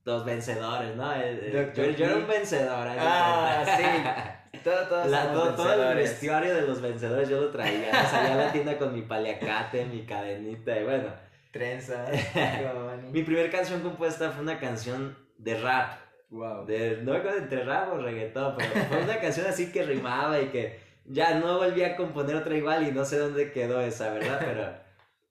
los 0.05 0.25
vencedores, 0.25 0.97
¿no? 0.97 1.15
Eh, 1.15 1.39
eh, 1.43 1.73
yo, 1.77 1.85
yo, 1.85 2.07
era 2.07 2.17
un 2.17 2.27
vencedor. 2.27 2.89
Ah, 2.99 3.63
sí. 3.77 4.59
Todo, 4.65 5.05
la, 5.05 5.33
todo, 5.33 5.55
todo, 5.55 5.91
el 5.91 5.99
vestuario 5.99 6.55
de 6.55 6.63
los 6.63 6.81
vencedores 6.81 7.29
yo 7.29 7.41
lo 7.41 7.51
traía. 7.51 7.93
Salía 8.07 8.33
a 8.33 8.37
la 8.37 8.53
tienda 8.53 8.77
con 8.77 8.93
mi 8.93 9.03
paliacate, 9.03 9.85
mi 9.85 10.05
cadenita 10.05 10.77
y 10.81 10.85
bueno 10.85 11.28
Trenza. 11.59 12.07
Mi 13.13 13.25
primera 13.25 13.51
canción 13.51 13.81
compuesta 13.81 14.31
fue 14.31 14.43
una 14.43 14.61
canción 14.61 15.17
de 15.39 15.61
rap. 15.61 15.99
Wow. 16.31 16.67
De, 16.67 16.99
no 17.03 17.13
me 17.13 17.19
acuerdo 17.19 17.39
entre 17.39 17.65
rap 17.65 17.93
o 17.93 17.99
reggaetón, 17.99 18.55
pero 18.57 18.71
fue 18.87 19.03
una 19.03 19.19
canción 19.19 19.47
así 19.47 19.73
que 19.73 19.83
rimaba 19.83 20.41
y 20.41 20.49
que 20.49 20.79
ya 21.05 21.41
no 21.41 21.59
volví 21.59 21.83
a 21.83 21.97
componer 21.97 22.37
otra 22.37 22.57
igual 22.57 22.87
y 22.87 22.93
no 22.93 23.05
sé 23.05 23.19
dónde 23.19 23.51
quedó 23.51 23.81
esa, 23.81 24.13
¿verdad? 24.13 24.39
Pero, 24.41 24.73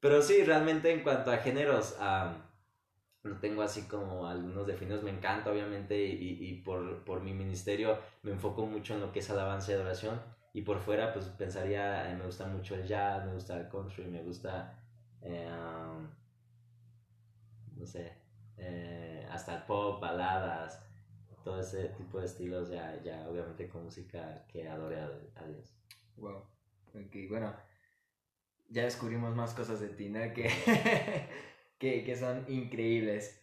pero 0.02 0.22
sí, 0.22 0.44
realmente 0.44 0.92
en 0.92 1.02
cuanto 1.04 1.32
a 1.32 1.38
géneros, 1.38 1.96
no 3.24 3.40
tengo 3.40 3.62
así 3.62 3.84
como 3.84 4.28
algunos 4.28 4.68
definidos, 4.68 5.04
me 5.04 5.12
encanta 5.12 5.52
obviamente 5.52 6.04
y, 6.04 6.38
y 6.42 6.62
por, 6.62 7.04
por, 7.04 7.22
mi 7.22 7.34
ministerio 7.34 8.00
me 8.24 8.32
enfoco 8.32 8.66
mucho 8.66 8.96
en 8.96 9.02
lo 9.02 9.12
que 9.12 9.20
es 9.20 9.30
alabanza 9.30 9.72
y 9.72 9.76
adoración 9.76 10.20
y 10.54 10.62
por 10.64 10.80
fuera 10.80 11.14
pues 11.14 11.26
pensaría, 11.26 12.12
eh, 12.12 12.16
me 12.16 12.26
gusta 12.26 12.48
mucho 12.48 12.76
el 12.76 12.88
jazz, 12.88 13.26
me 13.26 13.34
gusta 13.34 13.58
el 13.60 13.70
country, 13.70 14.06
me 14.06 14.24
gusta 14.24 14.74
eh, 15.22 15.50
no 17.76 17.86
sé, 17.86 18.14
eh, 18.58 19.28
hasta 19.32 19.58
el 19.58 19.64
pop, 19.64 20.02
baladas, 20.02 20.84
todo 21.44 21.62
ese 21.62 21.90
tipo 21.90 22.20
de 22.20 22.26
estilos, 22.26 22.70
ya, 22.70 23.02
ya 23.04 23.28
obviamente 23.30 23.70
con 23.70 23.86
música 23.86 24.46
que 24.50 24.68
adore 24.68 25.00
a, 25.00 25.46
Dios. 25.46 25.74
Wow, 26.18 26.44
ok, 26.94 27.16
bueno, 27.30 27.56
ya 28.70 28.84
descubrimos 28.84 29.36
más 29.36 29.54
cosas 29.54 29.80
de 29.80 29.90
ti, 29.90 30.10
¿no? 30.10 30.20
Que, 30.34 30.50
que, 31.80 32.04
que 32.04 32.16
son 32.18 32.44
increíbles. 32.50 33.42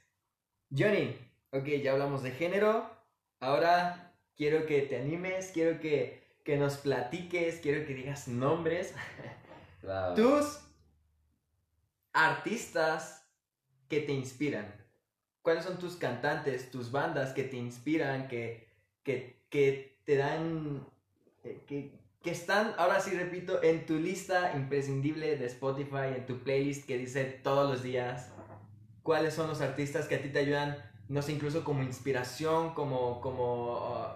Johnny, 0.71 1.17
ok, 1.53 1.67
ya 1.83 1.93
hablamos 1.93 2.23
de 2.23 2.33
género, 2.33 2.91
ahora 3.41 4.15
quiero 4.37 4.67
que 4.67 4.83
te 4.83 4.99
animes, 5.01 5.53
quiero 5.53 5.81
que, 5.81 6.41
que 6.45 6.59
nos 6.59 6.77
platiques, 6.77 7.61
quiero 7.61 7.87
que 7.87 7.95
digas 7.95 8.29
nombres. 8.29 8.95
Tus 10.17 10.64
artistas 12.15 13.29
que 13.89 14.01
te 14.01 14.13
inspiran. 14.13 14.73
¿Cuáles 15.43 15.65
son 15.65 15.79
tus 15.79 15.97
cantantes, 15.97 16.71
tus 16.71 16.91
bandas 16.91 17.35
que 17.35 17.43
te 17.43 17.57
inspiran, 17.57 18.29
que, 18.29 18.67
que, 19.03 19.45
que 19.51 20.01
te 20.07 20.17
dan, 20.17 20.87
eh, 21.43 21.63
que, 21.67 21.93
que 22.23 22.31
están, 22.31 22.73
ahora 22.79 23.01
sí 23.01 23.11
repito, 23.11 23.63
en 23.63 23.85
tu 23.85 23.97
lista 23.97 24.57
imprescindible 24.57 25.37
de 25.37 25.45
Spotify, 25.47 26.15
en 26.17 26.25
tu 26.25 26.39
playlist 26.39 26.87
que 26.87 26.97
dice 26.97 27.25
todos 27.25 27.71
los 27.71 27.83
días? 27.83 28.33
¿Cuáles 29.03 29.35
son 29.35 29.49
los 29.49 29.61
artistas 29.61 30.07
que 30.07 30.15
a 30.15 30.23
ti 30.23 30.31
te 30.31 30.39
ayudan, 30.39 30.79
no 31.09 31.21
sé, 31.21 31.33
incluso 31.33 31.63
como 31.63 31.83
inspiración, 31.83 32.73
como, 32.73 33.21
como 33.21 33.75
uh, 33.75 34.07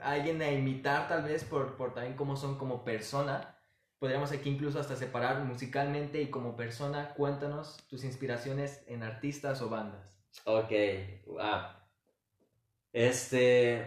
alguien 0.00 0.40
a 0.40 0.50
imitar 0.50 1.06
tal 1.06 1.24
vez 1.24 1.44
por, 1.44 1.76
por 1.76 1.92
también 1.92 2.16
cómo 2.16 2.34
son 2.36 2.56
como 2.56 2.82
persona? 2.82 3.57
Podríamos 3.98 4.32
aquí 4.32 4.48
incluso 4.48 4.78
hasta 4.78 4.96
separar 4.96 5.44
musicalmente 5.44 6.22
y 6.22 6.30
como 6.30 6.56
persona, 6.56 7.14
cuéntanos 7.14 7.76
tus 7.88 8.04
inspiraciones 8.04 8.82
en 8.86 9.02
artistas 9.02 9.60
o 9.62 9.68
bandas. 9.68 10.18
Ok, 10.44 10.70
wow. 11.26 11.78
Este, 12.92 13.84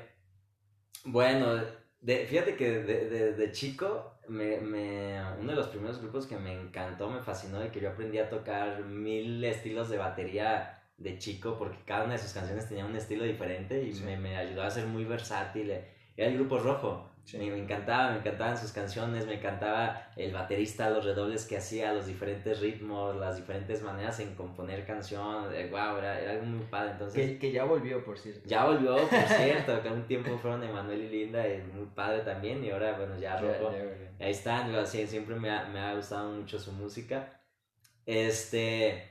bueno, 1.06 1.62
de, 2.02 2.26
fíjate 2.26 2.56
que 2.56 2.80
de, 2.80 3.34
de, 3.34 3.52
chico, 3.52 4.20
me, 4.28 4.58
me, 4.58 5.22
uno 5.40 5.52
de 5.52 5.56
los 5.56 5.68
primeros 5.68 6.00
grupos 6.00 6.28
que 6.28 6.38
me 6.38 6.54
encantó, 6.54 7.10
me 7.10 7.22
fascinó 7.22 7.66
y 7.66 7.70
que 7.70 7.80
yo 7.80 7.90
aprendí 7.90 8.20
a 8.20 8.30
tocar 8.30 8.84
mil 8.86 9.44
estilos 9.44 9.90
de 9.90 9.98
batería 9.98 10.78
de 10.98 11.18
chico, 11.18 11.58
porque 11.58 11.80
cada 11.86 12.06
una 12.06 12.14
de 12.14 12.20
sus 12.20 12.34
canciones 12.34 12.68
tenía 12.68 12.86
un 12.86 12.96
estilo 12.96 13.24
diferente 13.24 13.84
y 13.84 13.94
me, 14.02 14.18
me 14.18 14.38
ayudó 14.38 14.64
a 14.64 14.72
ser 14.72 14.86
muy 14.88 15.06
versátil. 15.06 15.72
Era 16.16 16.30
el 16.30 16.36
grupo 16.36 16.60
rojo. 16.60 17.10
Me, 17.34 17.58
encantaba, 17.58 18.12
me 18.12 18.20
encantaban 18.20 18.58
sus 18.58 18.72
canciones, 18.72 19.26
me 19.26 19.36
encantaba 19.36 20.12
el 20.16 20.34
baterista, 20.34 20.90
los 20.90 21.06
redobles 21.06 21.46
que 21.46 21.58
hacía, 21.58 21.94
los 21.94 22.08
diferentes 22.08 22.60
ritmos, 22.60 23.16
las 23.16 23.38
diferentes 23.38 23.82
maneras 23.82 24.20
en 24.20 24.36
componer 24.36 24.86
canción. 24.86 25.46
wow, 25.46 25.98
era, 25.98 26.20
era, 26.20 26.32
algo 26.32 26.46
muy 26.46 26.66
padre. 26.66 26.92
Entonces, 26.92 27.40
que, 27.40 27.52
ya 27.52 27.64
volvió, 27.64 28.04
por 28.04 28.18
cierto. 28.18 28.42
Ya 28.48 28.66
volvió, 28.66 28.96
por 28.96 29.20
cierto, 29.28 29.82
que 29.82 29.90
un 29.90 30.08
tiempo 30.08 30.38
fueron 30.38 30.64
Emanuel 30.64 31.02
y 31.04 31.10
Linda, 31.10 31.48
y 31.48 31.62
muy 31.62 31.86
padre 31.88 32.22
también, 32.22 32.64
y 32.64 32.72
ahora, 32.72 32.98
bueno, 32.98 33.18
ya 33.18 33.40
rojo. 33.40 33.72
ahí 34.20 34.32
están, 34.32 34.74
así, 34.76 35.08
siempre 35.08 35.36
me 35.36 35.50
ha, 35.50 35.66
me 35.66 35.80
ha 35.80 35.96
gustado 35.96 36.32
mucho 36.32 36.60
su 36.60 36.72
música. 36.72 37.40
Este. 38.06 39.11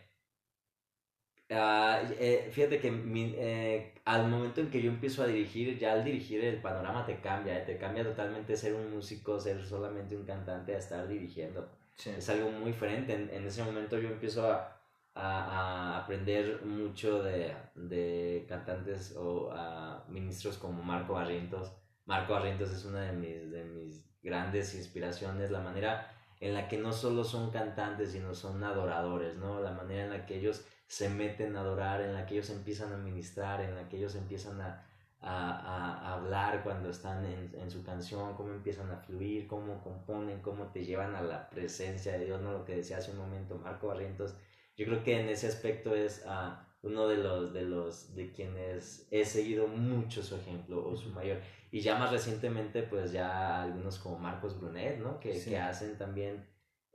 Uh, 1.51 2.07
eh, 2.21 2.49
fíjate 2.53 2.79
que 2.79 2.89
eh, 2.89 3.95
al 4.05 4.29
momento 4.29 4.61
en 4.61 4.71
que 4.71 4.81
yo 4.81 4.89
empiezo 4.89 5.25
a 5.25 5.27
dirigir, 5.27 5.77
ya 5.77 5.95
al 5.95 6.05
dirigir 6.05 6.45
el 6.45 6.63
panorama 6.63 7.05
te 7.05 7.21
cambia, 7.21 7.59
eh, 7.59 7.63
te 7.67 7.77
cambia 7.77 8.05
totalmente 8.05 8.57
ser 8.57 8.75
un 8.75 8.95
músico, 8.95 9.41
ser 9.41 9.67
solamente 9.67 10.17
un 10.17 10.25
cantante 10.25 10.77
a 10.77 10.79
estar 10.79 11.09
dirigiendo. 11.09 11.69
Es 12.07 12.29
algo 12.29 12.53
muy 12.53 12.71
diferente. 12.71 13.15
En, 13.15 13.29
en, 13.31 13.45
ese 13.45 13.65
momento 13.65 13.99
yo 13.99 14.11
empiezo 14.11 14.47
a, 14.49 14.81
a, 15.15 15.97
a 15.97 15.99
aprender 15.99 16.65
mucho 16.65 17.21
de, 17.25 17.53
de, 17.75 18.47
cantantes 18.49 19.17
o 19.17 19.51
a 19.53 20.05
ministros 20.09 20.57
como 20.57 20.85
Marco 20.85 21.15
Barrientos. 21.15 21.73
Marco 22.07 22.33
Barrientos 22.33 22.71
es 22.71 22.85
una 22.85 23.01
de 23.01 23.13
mis, 23.13 23.51
de 23.51 23.65
mis 23.65 24.05
grandes 24.23 24.73
inspiraciones, 24.77 25.51
la 25.51 25.61
manera 25.61 26.15
en 26.39 26.55
la 26.55 26.69
que 26.69 26.79
no 26.79 26.93
solo 26.93 27.25
son 27.25 27.51
cantantes, 27.51 28.13
sino 28.13 28.35
son 28.35 28.63
adoradores, 28.63 29.37
¿no? 29.37 29.61
La 29.61 29.73
manera 29.73 30.05
en 30.05 30.11
la 30.11 30.27
que 30.27 30.39
ellos 30.39 30.65
se 30.91 31.09
meten 31.09 31.55
a 31.55 31.61
adorar, 31.61 32.01
en 32.01 32.15
la 32.15 32.27
que 32.27 32.35
ellos 32.35 32.51
empiezan 32.51 32.93
a 32.93 32.97
ministrar, 32.97 33.61
en 33.61 33.77
la 33.77 33.89
que 33.89 33.97
ellos 33.97 34.17
empiezan 34.17 34.61
a, 34.61 34.85
a, 35.21 36.15
hablar 36.15 36.65
cuando 36.65 36.91
están 36.91 37.25
en, 37.25 37.55
en, 37.55 37.71
su 37.71 37.85
canción, 37.85 38.35
cómo 38.35 38.53
empiezan 38.53 38.91
a 38.91 38.97
fluir, 38.97 39.47
cómo 39.47 39.81
componen, 39.85 40.41
cómo 40.41 40.73
te 40.73 40.85
llevan 40.85 41.15
a 41.15 41.23
la 41.23 41.49
presencia 41.49 42.19
de 42.19 42.25
Dios, 42.25 42.43
¿no? 42.43 42.53
Lo 42.53 42.65
que 42.65 42.75
decía 42.75 42.97
hace 42.97 43.13
un 43.13 43.19
momento 43.19 43.55
Marco 43.55 43.87
Barrientos. 43.87 44.35
Yo 44.77 44.85
creo 44.85 45.05
que 45.05 45.21
en 45.21 45.29
ese 45.29 45.47
aspecto 45.47 45.95
es 45.95 46.27
uh, 46.27 46.57
uno 46.85 47.07
de 47.07 47.19
los, 47.19 47.53
de 47.53 47.63
los 47.63 48.17
de 48.17 48.33
quienes 48.33 49.07
he 49.13 49.25
seguido 49.25 49.69
mucho 49.69 50.25
su 50.25 50.35
ejemplo 50.35 50.85
o 50.85 50.97
su 50.97 51.11
mayor. 51.11 51.39
Y 51.71 51.83
ya 51.83 52.01
más 52.01 52.11
recientemente, 52.11 52.83
pues 52.83 53.13
ya 53.13 53.63
algunos 53.63 54.01
como 54.01 54.19
Marcos 54.19 54.61
Brunet, 54.61 54.99
¿no? 54.99 55.21
Que, 55.21 55.41
que 55.41 55.57
hacen 55.57 55.97
también 55.97 56.49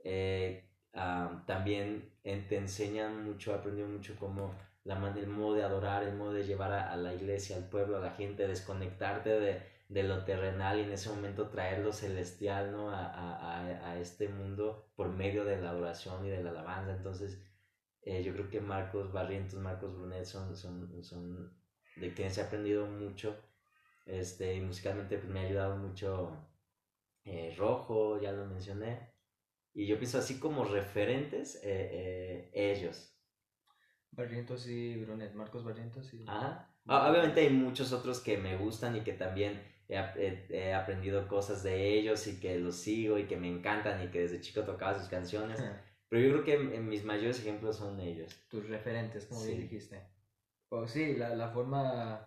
eh, 0.04 0.65
también 1.46 2.10
te 2.22 2.56
enseñan 2.56 3.24
mucho, 3.24 3.54
aprendido 3.54 3.88
mucho 3.88 4.16
como 4.16 4.54
la, 4.86 4.96
el 5.16 5.26
modo 5.26 5.54
de 5.54 5.64
adorar, 5.64 6.04
el 6.04 6.14
modo 6.14 6.32
de 6.32 6.44
llevar 6.44 6.72
a, 6.72 6.96
la 6.96 7.12
iglesia, 7.12 7.56
al 7.56 7.68
pueblo, 7.68 7.96
a 7.96 8.00
la 8.00 8.12
gente, 8.12 8.46
desconectarte 8.46 9.40
de, 9.40 9.62
de, 9.88 10.02
lo 10.04 10.24
terrenal 10.24 10.78
y 10.78 10.82
en 10.82 10.92
ese 10.92 11.10
momento 11.10 11.48
traer 11.48 11.80
lo 11.80 11.92
celestial 11.92 12.70
¿no? 12.70 12.90
a, 12.90 13.06
a, 13.06 13.90
a, 13.90 13.98
este 13.98 14.28
mundo 14.28 14.92
por 14.94 15.08
medio 15.08 15.44
de 15.44 15.60
la 15.60 15.70
adoración 15.70 16.24
y 16.24 16.30
de 16.30 16.42
la 16.42 16.50
alabanza. 16.50 16.96
Entonces, 16.96 17.42
eh, 18.02 18.22
yo 18.22 18.32
creo 18.32 18.48
que 18.48 18.60
Marcos 18.60 19.12
Barrientos, 19.12 19.58
Marcos 19.58 19.92
Brunet 19.92 20.24
son, 20.24 20.56
son, 20.56 21.02
son 21.02 21.52
de 21.96 22.14
quienes 22.14 22.38
he 22.38 22.42
aprendido 22.42 22.86
mucho. 22.86 23.36
Este, 24.06 24.60
musicalmente 24.60 25.18
pues, 25.18 25.28
me 25.28 25.40
ha 25.40 25.48
ayudado 25.48 25.76
mucho 25.76 26.30
eh, 27.24 27.54
Rojo, 27.58 28.20
ya 28.20 28.30
lo 28.30 28.46
mencioné. 28.46 29.15
Y 29.76 29.86
yo 29.86 29.98
pienso 29.98 30.16
así 30.16 30.40
como 30.40 30.64
referentes 30.64 31.56
eh, 31.56 31.60
eh, 31.92 32.50
ellos. 32.54 33.14
Barrientos 34.10 34.66
y 34.68 34.96
Brunet, 35.04 35.34
Marcos 35.34 35.64
Barrientos 35.64 36.14
y... 36.14 36.24
Ajá. 36.26 36.74
Ah, 36.86 37.10
obviamente 37.10 37.40
hay 37.40 37.50
muchos 37.50 37.92
otros 37.92 38.20
que 38.20 38.38
me 38.38 38.56
gustan 38.56 38.96
y 38.96 39.02
que 39.02 39.12
también 39.12 39.62
he, 39.86 40.46
he, 40.48 40.72
aprendido 40.72 41.28
cosas 41.28 41.62
de 41.62 41.92
ellos 41.92 42.26
y 42.26 42.40
que 42.40 42.58
los 42.58 42.76
sigo 42.76 43.18
y 43.18 43.26
que 43.26 43.36
me 43.36 43.48
encantan 43.48 44.02
y 44.02 44.10
que 44.10 44.20
desde 44.20 44.40
chico 44.40 44.64
tocaba 44.64 44.98
sus 44.98 45.08
canciones. 45.08 45.62
Pero 46.08 46.22
yo 46.22 46.42
creo 46.42 46.44
que 46.44 46.78
mis 46.78 47.04
mayores 47.04 47.38
ejemplos 47.40 47.76
son 47.76 48.00
ellos. 48.00 48.34
Tus 48.48 48.66
referentes, 48.70 49.26
como 49.26 49.44
dijiste. 49.44 50.08
Pues 50.70 50.90
sí, 50.90 51.16
la, 51.16 51.36
la 51.36 51.50
forma 51.50 52.26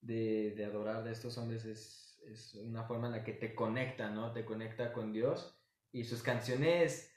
de, 0.00 0.54
de, 0.56 0.64
adorar 0.64 1.04
de 1.04 1.12
estos 1.12 1.36
hombres 1.36 1.66
es, 1.66 2.22
es 2.26 2.54
una 2.54 2.84
forma 2.84 3.08
en 3.08 3.12
la 3.12 3.24
que 3.24 3.34
te 3.34 3.54
conecta, 3.54 4.08
¿no? 4.08 4.32
Te 4.32 4.46
conecta 4.46 4.94
con 4.94 5.12
Dios 5.12 5.59
y 5.92 6.04
sus 6.04 6.22
canciones, 6.22 7.10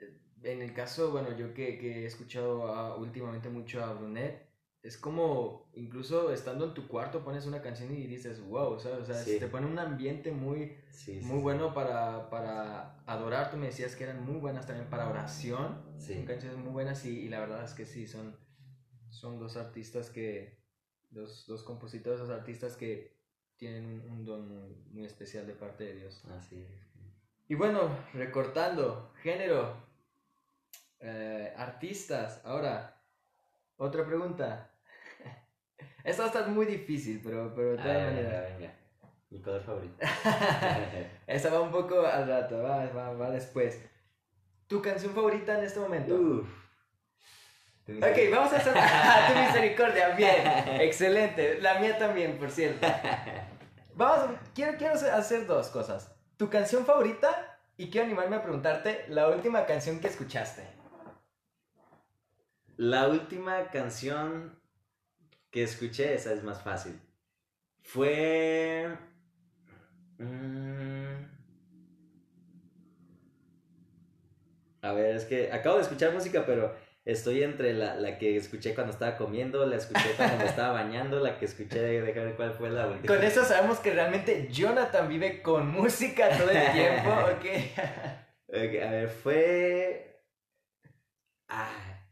eh, 0.00 0.20
en 0.42 0.62
el 0.62 0.74
caso, 0.74 1.10
bueno, 1.10 1.36
yo 1.36 1.54
que, 1.54 1.78
que 1.78 2.02
he 2.02 2.06
escuchado 2.06 2.96
últimamente 2.98 3.48
mucho 3.48 3.84
a 3.84 3.92
Brunet, 3.92 4.50
es 4.82 4.96
como, 4.96 5.70
incluso 5.74 6.32
estando 6.32 6.64
en 6.64 6.74
tu 6.74 6.88
cuarto 6.88 7.22
pones 7.22 7.44
una 7.44 7.60
canción 7.60 7.94
y 7.94 8.06
dices, 8.06 8.40
wow, 8.40 8.78
¿sabes? 8.80 9.10
O 9.10 9.12
sea, 9.12 9.22
te 9.24 9.46
pone 9.46 9.66
un 9.66 9.78
ambiente 9.78 10.32
muy, 10.32 10.74
muy 11.22 11.40
bueno 11.40 11.74
para, 11.74 12.30
para 12.30 12.98
adorar. 13.04 13.50
Tú 13.50 13.58
me 13.58 13.66
decías 13.66 13.94
que 13.94 14.04
eran 14.04 14.24
muy 14.24 14.36
buenas 14.36 14.66
también 14.66 14.88
para 14.88 15.10
oración. 15.10 15.82
Son 15.98 16.24
canciones 16.24 16.56
muy 16.56 16.72
buenas 16.72 17.04
y, 17.04 17.10
y, 17.10 17.28
la 17.28 17.40
verdad 17.40 17.62
es 17.62 17.74
que 17.74 17.84
sí, 17.84 18.06
son, 18.06 18.38
son 19.10 19.38
dos 19.38 19.58
artistas 19.58 20.08
que, 20.08 20.64
dos, 21.10 21.44
dos 21.46 21.62
compositores, 21.62 22.20
dos 22.20 22.30
artistas 22.30 22.76
que 22.76 23.20
tienen 23.56 23.84
un, 23.84 24.00
un 24.10 24.24
don 24.24 24.48
muy, 24.48 24.74
muy, 24.92 25.04
especial 25.04 25.46
de 25.46 25.52
parte 25.52 25.84
de 25.84 25.94
Dios. 25.96 26.24
Así 26.24 26.62
es. 26.62 26.89
Y 27.50 27.56
bueno, 27.56 27.90
recortando, 28.14 29.10
género, 29.24 29.74
eh, 31.00 31.52
artistas. 31.56 32.40
Ahora, 32.44 33.02
otra 33.76 34.06
pregunta. 34.06 34.70
Esta 36.04 36.26
estar 36.26 36.46
muy 36.46 36.64
difícil, 36.64 37.20
pero, 37.20 37.52
pero 37.52 37.72
de 37.72 37.78
todas 37.78 38.04
maneras. 38.04 38.52
Mi 39.30 39.42
color 39.42 39.60
favorito. 39.62 39.96
Esa 41.26 41.50
va 41.50 41.60
un 41.62 41.72
poco 41.72 42.06
al 42.06 42.28
rato, 42.28 42.62
va, 42.62 42.86
va, 42.86 43.14
va 43.14 43.30
después. 43.32 43.80
¿Tu 44.68 44.80
canción 44.80 45.12
favorita 45.12 45.58
en 45.58 45.64
este 45.64 45.80
momento? 45.80 46.14
Uf. 46.14 46.48
Ok, 47.88 48.30
vamos 48.30 48.52
a 48.52 48.58
hacer 48.58 48.74
tu 49.34 49.40
misericordia. 49.40 50.10
Bien, 50.10 50.80
excelente. 50.80 51.60
La 51.60 51.80
mía 51.80 51.98
también, 51.98 52.38
por 52.38 52.52
cierto. 52.52 52.86
Vamos, 53.94 54.38
quiero, 54.54 54.78
quiero 54.78 54.94
hacer 54.94 55.48
dos 55.48 55.66
cosas 55.70 56.19
tu 56.40 56.48
canción 56.48 56.86
favorita 56.86 57.60
y 57.76 57.90
quiero 57.90 58.06
animarme 58.06 58.36
a 58.36 58.42
preguntarte 58.42 59.04
la 59.08 59.28
última 59.28 59.66
canción 59.66 60.00
que 60.00 60.06
escuchaste. 60.06 60.66
La 62.78 63.08
última 63.08 63.68
canción 63.68 64.58
que 65.50 65.64
escuché, 65.64 66.14
esa 66.14 66.32
es 66.32 66.42
más 66.42 66.62
fácil. 66.62 66.98
Fue... 67.82 68.88
Mm, 70.16 71.26
a 74.80 74.92
ver, 74.92 75.16
es 75.16 75.26
que 75.26 75.52
acabo 75.52 75.76
de 75.76 75.82
escuchar 75.82 76.14
música, 76.14 76.46
pero 76.46 76.74
Estoy 77.06 77.42
entre 77.42 77.72
la, 77.72 77.94
la, 77.94 78.18
que 78.18 78.36
escuché 78.36 78.74
cuando 78.74 78.92
estaba 78.92 79.16
comiendo, 79.16 79.64
la 79.66 79.76
escuché 79.76 80.12
cuando 80.16 80.36
me 80.36 80.44
estaba 80.48 80.72
bañando, 80.72 81.18
la 81.20 81.38
que 81.38 81.46
escuché, 81.46 81.80
dejar 81.80 82.26
ver 82.26 82.36
cuál 82.36 82.52
fue 82.52 82.70
la 82.70 82.88
última. 82.88 83.14
Con 83.14 83.24
eso 83.24 83.44
sabemos 83.44 83.78
que 83.78 83.92
realmente 83.92 84.48
Jonathan 84.50 85.08
vive 85.08 85.40
con 85.40 85.68
música 85.68 86.28
todo 86.36 86.50
el 86.50 86.72
tiempo, 86.72 87.10
¿ok? 87.10 88.82
a 88.82 88.90
ver, 88.90 89.08
fue... 89.08 90.24
Ah, 91.48 92.04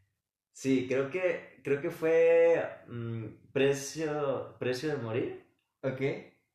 sí, 0.53 0.87
creo 0.87 1.11
que, 1.11 1.61
creo 1.63 1.81
que 1.81 1.91
fue 1.91 2.67
mm, 2.87 3.25
Precio, 3.53 4.55
Precio 4.57 4.89
de 4.89 4.97
Morir. 4.97 5.45
Ok, 5.83 6.01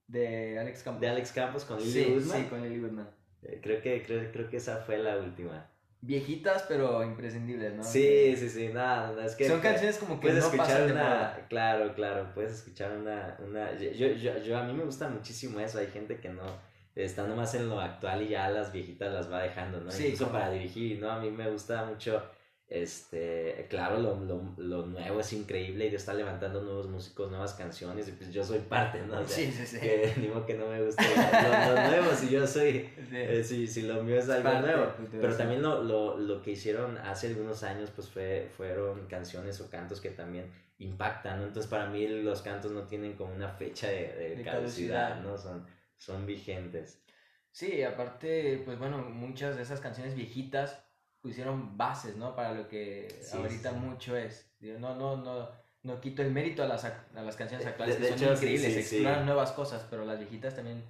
de 0.08 0.58
Alex 0.58 0.82
Campos. 0.82 1.00
De 1.00 1.08
Alex 1.08 1.32
Campos 1.32 1.64
con 1.64 1.78
Lily 1.78 2.20
sí, 2.20 2.20
Sí, 2.20 2.42
con 2.50 2.62
Lily 2.62 2.80
Woodman. 2.80 3.08
Eh, 3.42 3.60
creo, 3.62 3.80
que, 3.80 4.02
creo, 4.02 4.30
creo 4.32 4.50
que 4.50 4.56
esa 4.56 4.78
fue 4.78 4.98
la 4.98 5.16
última 5.18 5.70
viejitas 6.04 6.64
pero 6.68 7.02
imprescindibles, 7.02 7.74
¿no? 7.74 7.82
Sí, 7.82 8.36
sí, 8.36 8.48
sí, 8.48 8.68
nada, 8.68 9.24
es 9.24 9.34
que... 9.34 9.48
Son 9.48 9.60
canciones 9.60 9.96
como 9.98 10.20
que 10.20 10.28
puedes 10.28 10.44
escuchar 10.44 10.90
una... 10.90 11.46
Claro, 11.48 11.94
claro, 11.94 12.30
puedes 12.34 12.52
escuchar 12.52 12.92
una... 12.96 13.36
una... 13.44 13.76
Yo, 13.78 14.08
yo, 14.08 14.38
yo, 14.38 14.58
a 14.58 14.64
mí 14.64 14.72
me 14.72 14.84
gusta 14.84 15.08
muchísimo 15.08 15.60
eso, 15.60 15.78
hay 15.78 15.86
gente 15.86 16.18
que 16.18 16.28
no 16.28 16.44
está 16.94 17.26
nomás 17.26 17.54
en 17.54 17.68
lo 17.68 17.80
actual 17.80 18.22
y 18.22 18.28
ya 18.28 18.50
las 18.50 18.72
viejitas 18.72 19.12
las 19.12 19.32
va 19.32 19.42
dejando, 19.42 19.80
¿no? 19.80 19.90
Sí, 19.90 20.08
Incluso 20.08 20.30
para 20.30 20.50
dirigir, 20.50 21.00
¿no? 21.00 21.10
A 21.10 21.18
mí 21.18 21.30
me 21.30 21.50
gusta 21.50 21.84
mucho 21.84 22.22
este, 22.66 23.66
claro, 23.68 23.98
lo, 23.98 24.18
lo, 24.20 24.54
lo, 24.56 24.86
nuevo 24.86 25.20
es 25.20 25.32
increíble 25.34 25.86
y 25.86 25.90
de 25.90 25.96
estar 25.96 26.14
levantando 26.14 26.62
nuevos 26.62 26.88
músicos, 26.88 27.30
nuevas 27.30 27.52
canciones, 27.54 28.08
y 28.08 28.12
pues 28.12 28.32
yo 28.32 28.42
soy 28.42 28.60
parte, 28.60 29.02
¿no? 29.02 29.22
sí, 29.28 29.52
sí, 29.52 29.66
sí. 29.66 29.78
Que 29.78 30.14
digo 30.16 30.46
que 30.46 30.54
no 30.54 30.68
me 30.68 30.82
gusta 30.82 31.02
lo, 31.02 31.90
nuevo, 31.90 32.14
si 32.16 32.30
yo 32.30 32.46
soy, 32.46 32.90
eh, 33.12 33.44
si, 33.44 33.66
si, 33.66 33.82
lo 33.82 34.02
mío 34.02 34.18
es 34.18 34.30
algo 34.30 34.60
nuevo. 34.60 34.92
Pero 35.12 35.36
también 35.36 35.60
lo, 35.60 35.82
lo, 35.82 36.16
lo, 36.16 36.42
que 36.42 36.52
hicieron 36.52 36.96
hace 36.98 37.28
algunos 37.28 37.62
años, 37.62 37.90
pues 37.94 38.08
fue, 38.08 38.48
fueron 38.56 39.06
canciones 39.08 39.60
o 39.60 39.68
cantos 39.68 40.00
que 40.00 40.10
también 40.10 40.50
impactan, 40.78 41.40
¿no? 41.40 41.46
Entonces 41.46 41.70
para 41.70 41.86
mí 41.86 42.06
los 42.08 42.40
cantos 42.40 42.72
no 42.72 42.86
tienen 42.86 43.12
como 43.14 43.34
una 43.34 43.50
fecha 43.50 43.88
de, 43.88 44.34
de, 44.36 44.42
caducidad, 44.42 45.20
¿no? 45.20 45.36
Son, 45.36 45.66
son 45.98 46.24
vigentes. 46.24 47.02
Sí, 47.52 47.82
aparte, 47.82 48.62
pues 48.64 48.78
bueno, 48.78 48.98
muchas 48.98 49.56
de 49.56 49.62
esas 49.62 49.80
canciones 49.80 50.14
viejitas 50.16 50.82
pusieron 51.24 51.74
bases, 51.78 52.16
¿no? 52.16 52.36
Para 52.36 52.52
lo 52.52 52.68
que 52.68 53.08
ahorita 53.32 53.72
mucho 53.72 54.14
es. 54.14 54.46
no, 54.60 54.94
no, 54.94 55.16
no, 55.16 55.48
no 55.82 55.98
quito 55.98 56.20
el 56.20 56.30
mérito 56.30 56.62
a 56.62 56.66
las, 56.66 56.84
a 56.84 56.92
las 57.14 57.34
canciones 57.34 57.66
actuales, 57.66 57.96
que 57.96 58.18
son 58.18 58.34
increíbles, 58.34 58.76
exploran 58.76 59.24
nuevas 59.24 59.52
cosas, 59.52 59.86
pero 59.88 60.04
las 60.04 60.18
viejitas 60.18 60.54
también 60.54 60.84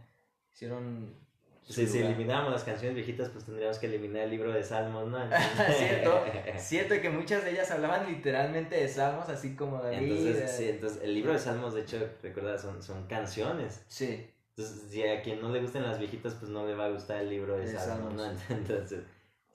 hicieron... 0.53 1.23
Sí, 1.63 1.87
si 1.87 2.01
eliminamos 2.01 2.53
las 2.53 2.65
canciones 2.65 2.97
viejitas, 2.97 3.29
pues 3.29 3.45
tendríamos 3.45 3.79
que 3.79 3.87
eliminar 3.87 4.25
el 4.25 4.31
libro 4.31 4.53
de 4.53 4.63
Salmos, 4.65 5.07
¿no? 5.07 5.19
cierto, 5.79 6.25
cierto 6.59 7.01
que 7.01 7.11
muchas 7.11 7.45
de 7.45 7.53
ellas 7.53 7.71
hablaban 7.71 8.07
literalmente 8.07 8.75
de 8.75 8.89
Salmos, 8.89 9.29
así 9.29 9.55
como 9.55 9.81
David. 9.81 10.27
Entonces, 10.27 10.51
sí, 10.51 10.69
entonces 10.69 11.01
el 11.03 11.15
libro 11.15 11.33
de 11.33 11.39
Salmos, 11.39 11.75
de 11.75 11.83
hecho, 11.83 12.09
recuerda, 12.23 12.59
son, 12.59 12.83
son 12.83 13.07
canciones. 13.07 13.85
Sí. 13.87 14.29
Entonces, 14.57 14.91
si 14.91 15.07
a 15.07 15.23
quien 15.23 15.41
no 15.41 15.51
le 15.51 15.61
gusten 15.61 15.85
las 15.85 15.99
viejitas, 15.99 16.35
pues 16.35 16.51
no 16.51 16.67
le 16.67 16.75
va 16.75 16.87
a 16.87 16.91
gustar 16.91 17.23
el 17.23 17.31
libro 17.31 17.57
de 17.57 17.67
Salmos, 17.69 18.13
¿no? 18.15 18.25
Entonces, 18.51 19.05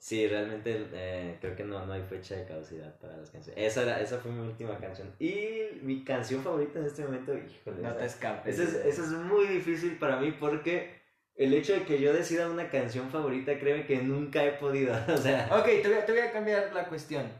Sí, 0.00 0.26
realmente 0.26 0.86
eh, 0.94 1.36
creo 1.42 1.54
que 1.54 1.62
no, 1.62 1.84
no 1.84 1.92
hay 1.92 2.02
fecha 2.02 2.34
de 2.34 2.46
caducidad 2.46 2.98
para 3.00 3.18
las 3.18 3.28
canciones. 3.28 3.62
Esa, 3.62 3.82
era, 3.82 4.00
esa 4.00 4.18
fue 4.18 4.32
mi 4.32 4.40
última 4.40 4.78
canción. 4.78 5.14
Y 5.18 5.78
mi 5.82 6.02
canción 6.04 6.42
favorita 6.42 6.78
en 6.78 6.86
este 6.86 7.04
momento, 7.04 7.34
híjole. 7.36 7.82
No 7.82 7.94
te 7.94 8.06
escapes. 8.06 8.58
Eso 8.58 8.62
es, 8.62 8.86
eso 8.86 9.04
es 9.04 9.10
muy 9.10 9.46
difícil 9.46 9.98
para 9.98 10.18
mí 10.18 10.32
porque 10.32 10.98
el 11.34 11.52
hecho 11.52 11.74
de 11.74 11.84
que 11.84 12.00
yo 12.00 12.14
decida 12.14 12.48
una 12.48 12.70
canción 12.70 13.10
favorita, 13.10 13.58
créeme 13.58 13.84
que 13.84 13.98
nunca 13.98 14.42
he 14.42 14.52
podido. 14.52 14.94
O 15.12 15.18
sea. 15.18 15.50
Ok, 15.52 15.66
te 15.66 15.88
voy, 15.88 15.98
a, 15.98 16.06
te 16.06 16.12
voy 16.12 16.22
a 16.22 16.32
cambiar 16.32 16.72
la 16.72 16.88
cuestión. 16.88 17.30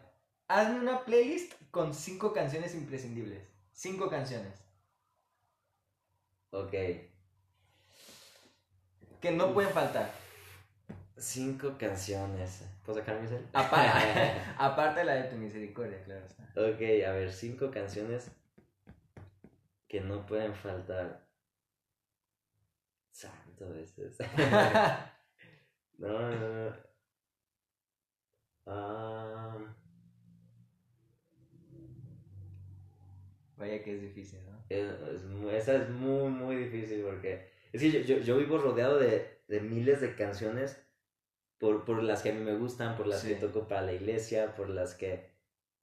Hazme 0.47 0.81
una 0.81 1.03
playlist 1.07 1.55
con 1.71 1.95
cinco 1.95 2.35
canciones 2.35 2.75
imprescindibles. 2.75 3.43
Cinco 3.73 4.11
canciones. 4.11 4.53
Ok. 6.51 6.75
Que 9.23 9.31
no 9.31 9.55
pueden 9.55 9.73
faltar. 9.73 10.20
Cinco 11.21 11.77
canciones. 11.77 12.67
¿Puedo 12.83 12.99
sacar 12.99 13.21
mi 13.21 13.29
cel? 13.29 13.47
Aparte, 13.53 14.41
aparte 14.59 15.05
la 15.05 15.17
de 15.17 15.25
tu 15.25 15.37
misericordia, 15.37 16.03
claro 16.03 16.25
está. 16.25 16.45
Ok, 16.57 16.81
a 17.07 17.13
ver, 17.13 17.31
cinco 17.31 17.71
canciones 17.71 18.31
que 19.87 20.01
no 20.01 20.25
pueden 20.25 20.55
faltar. 20.55 21.29
Santo 23.11 23.69
veces. 23.69 24.17
no, 25.99 26.31
no, 26.31 26.71
no. 26.71 26.91
Vaya 33.59 33.83
que 33.83 33.95
es 33.95 34.01
difícil, 34.01 34.41
¿no? 34.47 35.51
esa 35.51 35.75
es 35.75 35.91
muy, 35.91 36.31
muy 36.31 36.57
difícil 36.57 37.03
porque 37.03 37.51
es 37.73 37.83
que 37.83 38.05
yo, 38.05 38.17
yo, 38.17 38.39
vivo 38.39 38.57
rodeado 38.57 38.99
de, 38.99 39.43
de 39.49 39.61
miles 39.61 40.01
de 40.01 40.15
canciones 40.15 40.83
por, 41.61 41.85
por 41.85 42.03
las 42.03 42.23
que 42.23 42.31
a 42.31 42.33
mí 42.33 42.41
me 42.41 42.57
gustan, 42.57 42.97
por 42.97 43.07
las 43.07 43.23
que 43.23 43.35
toco 43.35 43.69
para 43.69 43.83
la 43.83 43.93
iglesia, 43.93 44.57
por 44.57 44.71
las 44.71 44.95
que 44.95 45.31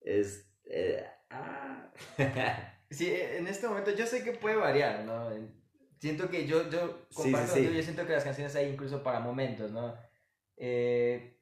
es... 0.02 0.50
Eh, 0.66 1.06
ah. 1.30 1.94
sí, 2.90 3.13
en 3.13 3.48
este 3.48 3.68
momento 3.68 3.92
yo 3.92 4.08
sé 4.08 4.24
que 4.24 4.34
puede 4.34 4.56
variar, 4.56 5.06
¿no? 5.06 5.30
Siento 6.00 6.30
que 6.30 6.48
yo, 6.48 6.70
yo 6.70 7.08
comparto 7.13 7.54
sí, 7.54 7.72
yo 7.74 7.84
siento 7.84 8.06
que 8.06 8.13
las 8.13 8.24
canciones 8.24 8.56
hay 8.56 8.70
incluso 8.70 9.04
para 9.04 9.20
momentos, 9.20 9.72
¿no? 9.72 9.96
Eh, 10.58 11.37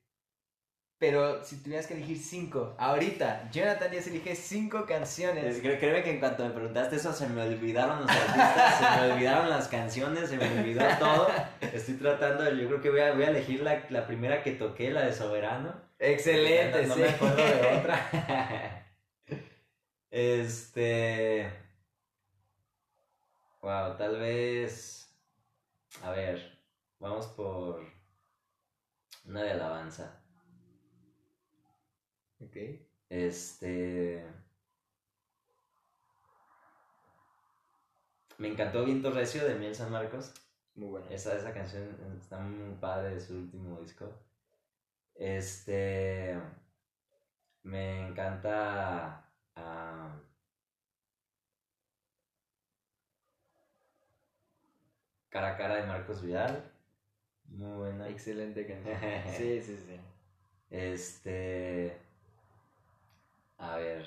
pero 0.98 1.44
si 1.44 1.62
tuvieras 1.62 1.88
que 1.88 1.94
elegir 1.94 2.18
cinco, 2.18 2.74
ahorita, 2.78 3.50
Jonathan 3.52 3.92
Díaz 3.92 4.08
elige 4.08 4.34
cinco 4.34 4.86
canciones. 4.86 5.60
Créeme 5.60 6.04
que 6.04 6.12
en 6.12 6.20
cuanto 6.20 6.46
me 6.46 6.52
preguntaste 6.52 6.96
eso, 6.96 7.12
se 7.12 7.28
me 7.28 7.42
olvidaron 7.42 8.02
los 8.02 8.10
artistas, 8.10 8.78
se 8.78 9.02
me 9.02 9.12
olvidaron 9.12 9.50
las 9.50 9.68
canciones, 9.68 10.30
se 10.30 10.38
me 10.38 10.60
olvidó 10.60 10.84
todo. 11.00 11.28
Estoy 11.60 11.96
tratando, 11.96 12.50
yo 12.50 12.68
creo 12.68 12.82
que 12.82 12.90
voy 12.90 13.02
a, 13.02 13.14
voy 13.14 13.24
a 13.26 13.30
elegir 13.30 13.62
la, 13.62 13.84
la 13.90 14.08
primera 14.08 14.42
que 14.42 14.52
toqué, 14.52 14.92
la 14.92 15.02
de 15.02 15.12
Soberano. 15.14 15.74
Excelente, 16.00 16.84
no, 16.84 16.96
no 16.96 17.02
me 17.02 17.10
acuerdo 17.10 17.36
de 17.36 17.78
otra. 17.80 18.86
este. 20.12 21.52
Wow, 23.62 23.98
tal 23.98 24.18
vez. 24.18 25.14
A 26.04 26.12
ver, 26.12 26.58
vamos 27.00 27.28
por 27.28 27.82
una 29.26 29.44
de 29.44 29.52
alabanza. 29.52 30.22
Ok. 32.40 32.58
Este. 33.10 34.26
Me 38.38 38.50
encantó 38.50 38.84
Viento 38.84 39.12
Recio 39.12 39.46
de 39.46 39.56
Miel 39.56 39.76
San 39.76 39.92
Marcos. 39.92 40.34
Muy 40.76 40.90
buena. 40.90 41.10
Esa, 41.10 41.36
esa 41.38 41.54
canción 41.54 41.96
está 42.20 42.40
muy 42.40 42.76
padre 42.76 43.16
de 43.16 43.22
su 43.22 43.34
último 43.36 43.80
disco. 43.80 44.12
Este. 45.16 46.38
Me 47.64 48.08
encanta. 48.08 49.32
Uh, 49.56 50.20
cara 55.30 55.54
a 55.54 55.58
cara 55.58 55.76
de 55.76 55.88
Marcos 55.88 56.22
Vidal. 56.22 56.72
Muy 57.46 57.78
buena. 57.78 58.10
Excelente 58.10 58.68
canción. 58.68 58.98
sí, 59.38 59.62
sí, 59.62 59.78
sí. 59.78 60.00
Este. 60.70 62.05
A 63.58 63.78
ver. 63.78 64.06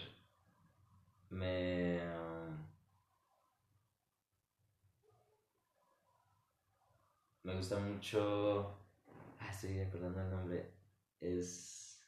Me. 1.30 2.00
Me 7.42 7.54
gusta 7.54 7.78
mucho. 7.78 8.76
Ah, 9.38 9.48
estoy 9.50 9.80
acordando 9.80 10.20
el 10.20 10.30
nombre. 10.30 10.70
Es. 11.20 12.00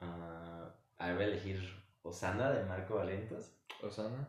Uh, 0.00 0.68
a 0.98 1.06
ver, 1.06 1.14
voy 1.14 1.24
a 1.24 1.26
elegir 1.28 1.60
Osana 2.02 2.50
de 2.50 2.64
Marco 2.64 2.96
Valentos. 2.96 3.52
Osana. 3.80 4.28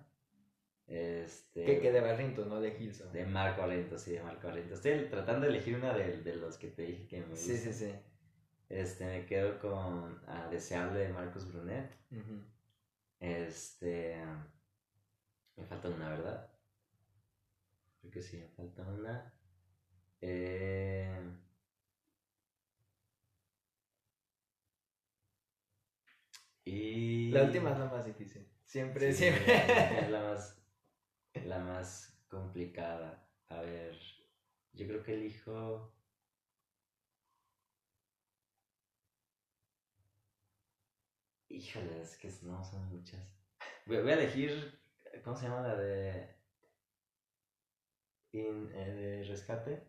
Este, 0.86 1.64
que, 1.66 1.80
que 1.80 1.92
de 1.92 2.02
Barrintos, 2.02 2.46
no 2.46 2.60
de 2.60 2.72
Gilson. 2.72 3.12
De 3.12 3.26
Marco 3.26 3.62
Valentos, 3.62 4.02
sí, 4.02 4.12
de 4.12 4.22
Marco 4.22 4.48
Valentos. 4.48 4.86
Estoy 4.86 5.10
tratando 5.10 5.48
de 5.48 5.54
elegir 5.54 5.76
una 5.76 5.94
de, 5.94 6.22
de 6.22 6.36
los 6.36 6.58
que 6.58 6.68
te 6.68 6.84
dije 6.84 7.08
que 7.08 7.22
me 7.22 7.28
gusta. 7.30 7.46
Sí, 7.46 7.58
sí, 7.58 7.74
sí. 7.74 7.92
Este, 8.70 9.06
me 9.06 9.26
quedo 9.26 9.60
con 9.60 10.22
ah, 10.28 10.48
Deseable 10.50 11.00
de 11.00 11.14
Marcos 11.14 11.52
Brunet. 11.52 11.92
Este. 13.20 14.18
Me 15.56 15.66
falta 15.66 15.90
una, 15.90 16.10
¿verdad? 16.10 16.50
Creo 18.00 18.12
que 18.12 18.22
sí, 18.22 18.38
me 18.38 18.50
falta 18.50 18.84
una. 18.84 19.34
Eh, 20.22 21.20
y. 26.66 27.30
La 27.32 27.44
última 27.44 27.72
es 27.72 27.80
la 27.80 27.86
más 27.86 28.06
difícil. 28.06 28.48
Siempre, 28.66 29.14
siempre. 29.14 30.00
Es 30.02 30.10
la 30.10 30.22
más, 30.22 30.62
la 31.46 31.60
más 31.60 32.18
complicada. 32.28 33.26
A 33.50 33.62
ver, 33.62 33.98
yo 34.74 34.88
creo 34.88 35.04
que 35.04 35.14
elijo. 35.14 35.94
Híjole, 41.54 42.02
es 42.02 42.18
que 42.18 42.32
no, 42.42 42.64
son 42.64 42.90
muchas. 42.90 43.32
Voy, 43.86 43.98
a 43.98 44.14
elegir, 44.14 44.82
¿cómo 45.24 45.38
se 45.38 45.48
llama 45.48 45.62
la 45.62 45.76
de... 45.76 46.36
In, 48.32 48.72
eh, 48.74 48.92
de 48.92 49.24
rescate? 49.24 49.84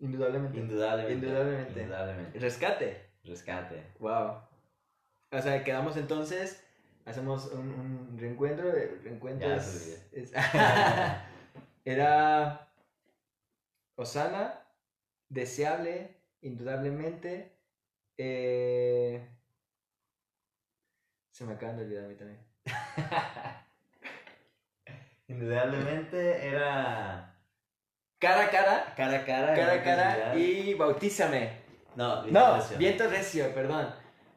Indudablemente. 0.00 0.58
Indudablemente. 0.58 1.14
Indudablemente. 1.14 1.80
Indudablemente. 1.80 2.38
Rescate. 2.38 3.10
Rescate. 3.24 3.94
Wow. 4.00 4.42
O 5.32 5.40
sea, 5.40 5.64
quedamos 5.64 5.96
entonces, 5.96 6.62
hacemos 7.06 7.46
un, 7.52 7.70
un 7.70 8.18
reencuentro. 8.18 8.70
Reencuentro 8.70 9.48
ya, 9.48 9.56
es, 9.56 10.10
es 10.12 10.32
Era 11.86 12.70
Osana, 13.96 14.62
deseable, 15.30 16.22
indudablemente. 16.42 17.58
Eh, 18.18 19.39
se 21.40 21.46
me 21.46 21.54
acaban 21.54 21.74
de 21.78 21.84
olvidar 21.84 22.04
a 22.04 22.08
mí 22.08 22.14
también. 22.16 22.38
Indudablemente 25.28 26.46
era. 26.46 27.34
cara 28.18 28.44
a 28.44 28.50
cara. 28.50 28.94
Cara 28.94 29.16
a 29.20 29.24
cara. 29.24 29.54
Cara 29.54 29.72
a 29.72 29.82
cara 29.82 30.34
y 30.36 30.74
bautízame. 30.74 31.52
No, 31.96 32.26
No, 32.26 32.56
recio. 32.56 32.76
viento 32.76 33.08
recio, 33.08 33.54
perdón. 33.54 33.90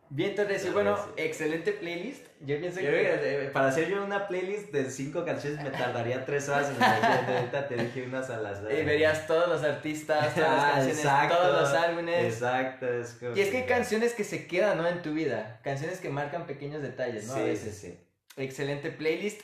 Recio. 0.10 0.46
Viento 0.46 0.74
Bueno, 0.74 0.98
excelente 1.18 1.72
playlist. 1.72 2.28
Yo 2.42 2.60
pienso 2.60 2.80
Yo 2.82 2.92
que... 2.92 3.46
eh, 3.46 3.50
para 3.54 3.70
hacer 3.70 3.88
yo 3.90 4.04
una 4.04 4.28
playlist 4.28 4.72
de 4.72 4.90
cinco 4.92 5.26
canciones 5.26 5.64
me 5.64 5.72
tardaría 5.72 6.24
tres 6.26 6.48
horas 6.50 6.70
en 6.70 6.84
Ahorita 6.84 7.68
te 7.68 7.76
dije 7.76 8.04
unas 8.04 8.30
a 8.30 8.38
las 8.38 8.60
Y 8.62 8.84
verías 8.84 9.26
todos 9.28 9.48
los 9.50 9.64
artistas, 9.64 10.34
todas 10.36 10.50
las 10.52 10.64
Ah, 10.64 10.72
canciones, 10.74 10.98
exacto, 11.00 11.36
todos 11.38 11.62
los 11.62 11.74
álbumes. 11.74 12.26
Exacto, 12.26 12.88
es 12.88 13.14
como 13.14 13.36
Y 13.36 13.42
es 13.42 13.50
que 13.50 13.58
hay 13.58 13.66
canciones 13.66 14.14
que 14.14 14.24
se 14.24 14.46
quedan, 14.48 14.78
¿no? 14.78 14.88
En 14.88 15.02
tu 15.02 15.14
vida. 15.14 15.60
Canciones 15.64 16.00
que 16.00 16.10
marcan 16.10 16.46
pequeños 16.46 16.82
detalles, 16.82 17.26
¿no? 17.28 17.34
Sí, 17.34 17.40
a 17.40 17.44
sí, 17.44 17.50
veces. 17.50 17.78
sí. 17.78 18.00
Excelente 18.38 18.92
playlist. 18.92 19.42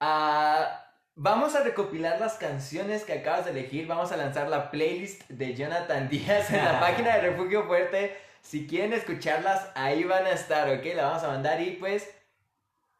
Ah, 0.00 0.86
vamos 1.14 1.54
a 1.54 1.62
recopilar 1.62 2.18
las 2.20 2.34
canciones 2.34 3.04
que 3.04 3.12
acabas 3.12 3.44
de 3.44 3.52
elegir. 3.52 3.86
Vamos 3.86 4.12
a 4.12 4.16
lanzar 4.16 4.48
la 4.48 4.70
playlist 4.70 5.28
de 5.28 5.54
Jonathan 5.54 6.08
Díaz 6.08 6.50
en 6.50 6.64
la 6.64 6.80
página 6.80 7.16
de 7.16 7.30
Refugio 7.30 7.64
Fuerte. 7.66 8.16
Si 8.42 8.66
quieren 8.66 8.92
escucharlas, 8.92 9.70
ahí 9.74 10.04
van 10.04 10.26
a 10.26 10.30
estar, 10.30 10.68
¿ok? 10.68 10.84
La 10.96 11.04
vamos 11.04 11.22
a 11.22 11.28
mandar 11.28 11.60
y 11.60 11.72
pues 11.72 12.10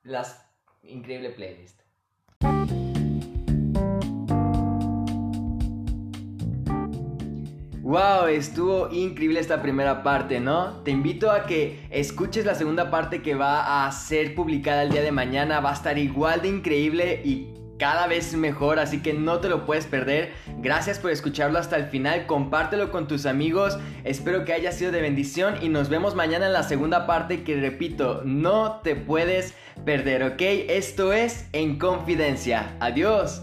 las 0.03 0.47
increíble 0.83 1.31
playlist. 1.31 1.81
Wow, 7.83 8.27
estuvo 8.29 8.89
increíble 8.93 9.41
esta 9.41 9.61
primera 9.61 10.05
parte, 10.05 10.39
¿no? 10.39 10.83
Te 10.85 10.93
invito 10.93 11.29
a 11.29 11.47
que 11.47 11.89
escuches 11.91 12.45
la 12.45 12.55
segunda 12.55 12.89
parte 12.89 13.21
que 13.21 13.35
va 13.35 13.85
a 13.85 13.91
ser 13.91 14.37
publicada 14.37 14.85
el 14.85 14.91
día 14.91 15.03
de 15.03 15.11
mañana. 15.11 15.59
Va 15.59 15.71
a 15.71 15.75
estar 15.75 15.99
igual 15.99 16.43
de 16.43 16.49
increíble 16.49 17.21
y 17.25 17.60
cada 17.81 18.07
vez 18.07 18.35
mejor, 18.35 18.79
así 18.79 19.01
que 19.01 19.15
no 19.15 19.41
te 19.41 19.49
lo 19.49 19.65
puedes 19.65 19.87
perder. 19.87 20.33
Gracias 20.59 20.99
por 20.99 21.11
escucharlo 21.11 21.59
hasta 21.59 21.77
el 21.77 21.87
final. 21.87 22.27
Compártelo 22.27 22.93
con 22.93 23.09
tus 23.09 23.25
amigos. 23.25 23.79
Espero 24.05 24.45
que 24.45 24.53
haya 24.53 24.71
sido 24.71 24.93
de 24.93 25.01
bendición 25.01 25.55
y 25.63 25.71
nos 25.71 25.89
vemos 25.89 26.15
mañana 26.15 26.47
en 26.47 26.53
la 26.53 26.63
segunda 26.63 27.07
parte 27.07 27.43
que 27.43 27.59
repito, 27.59 28.21
no 28.25 28.81
te 28.85 28.95
puedes 28.95 29.55
perder, 29.85 30.23
¿ok? 30.23 30.43
Esto 30.69 31.15
es 31.15 31.49
En 31.53 31.79
Confidencia. 31.79 32.77
Adiós. 32.81 33.43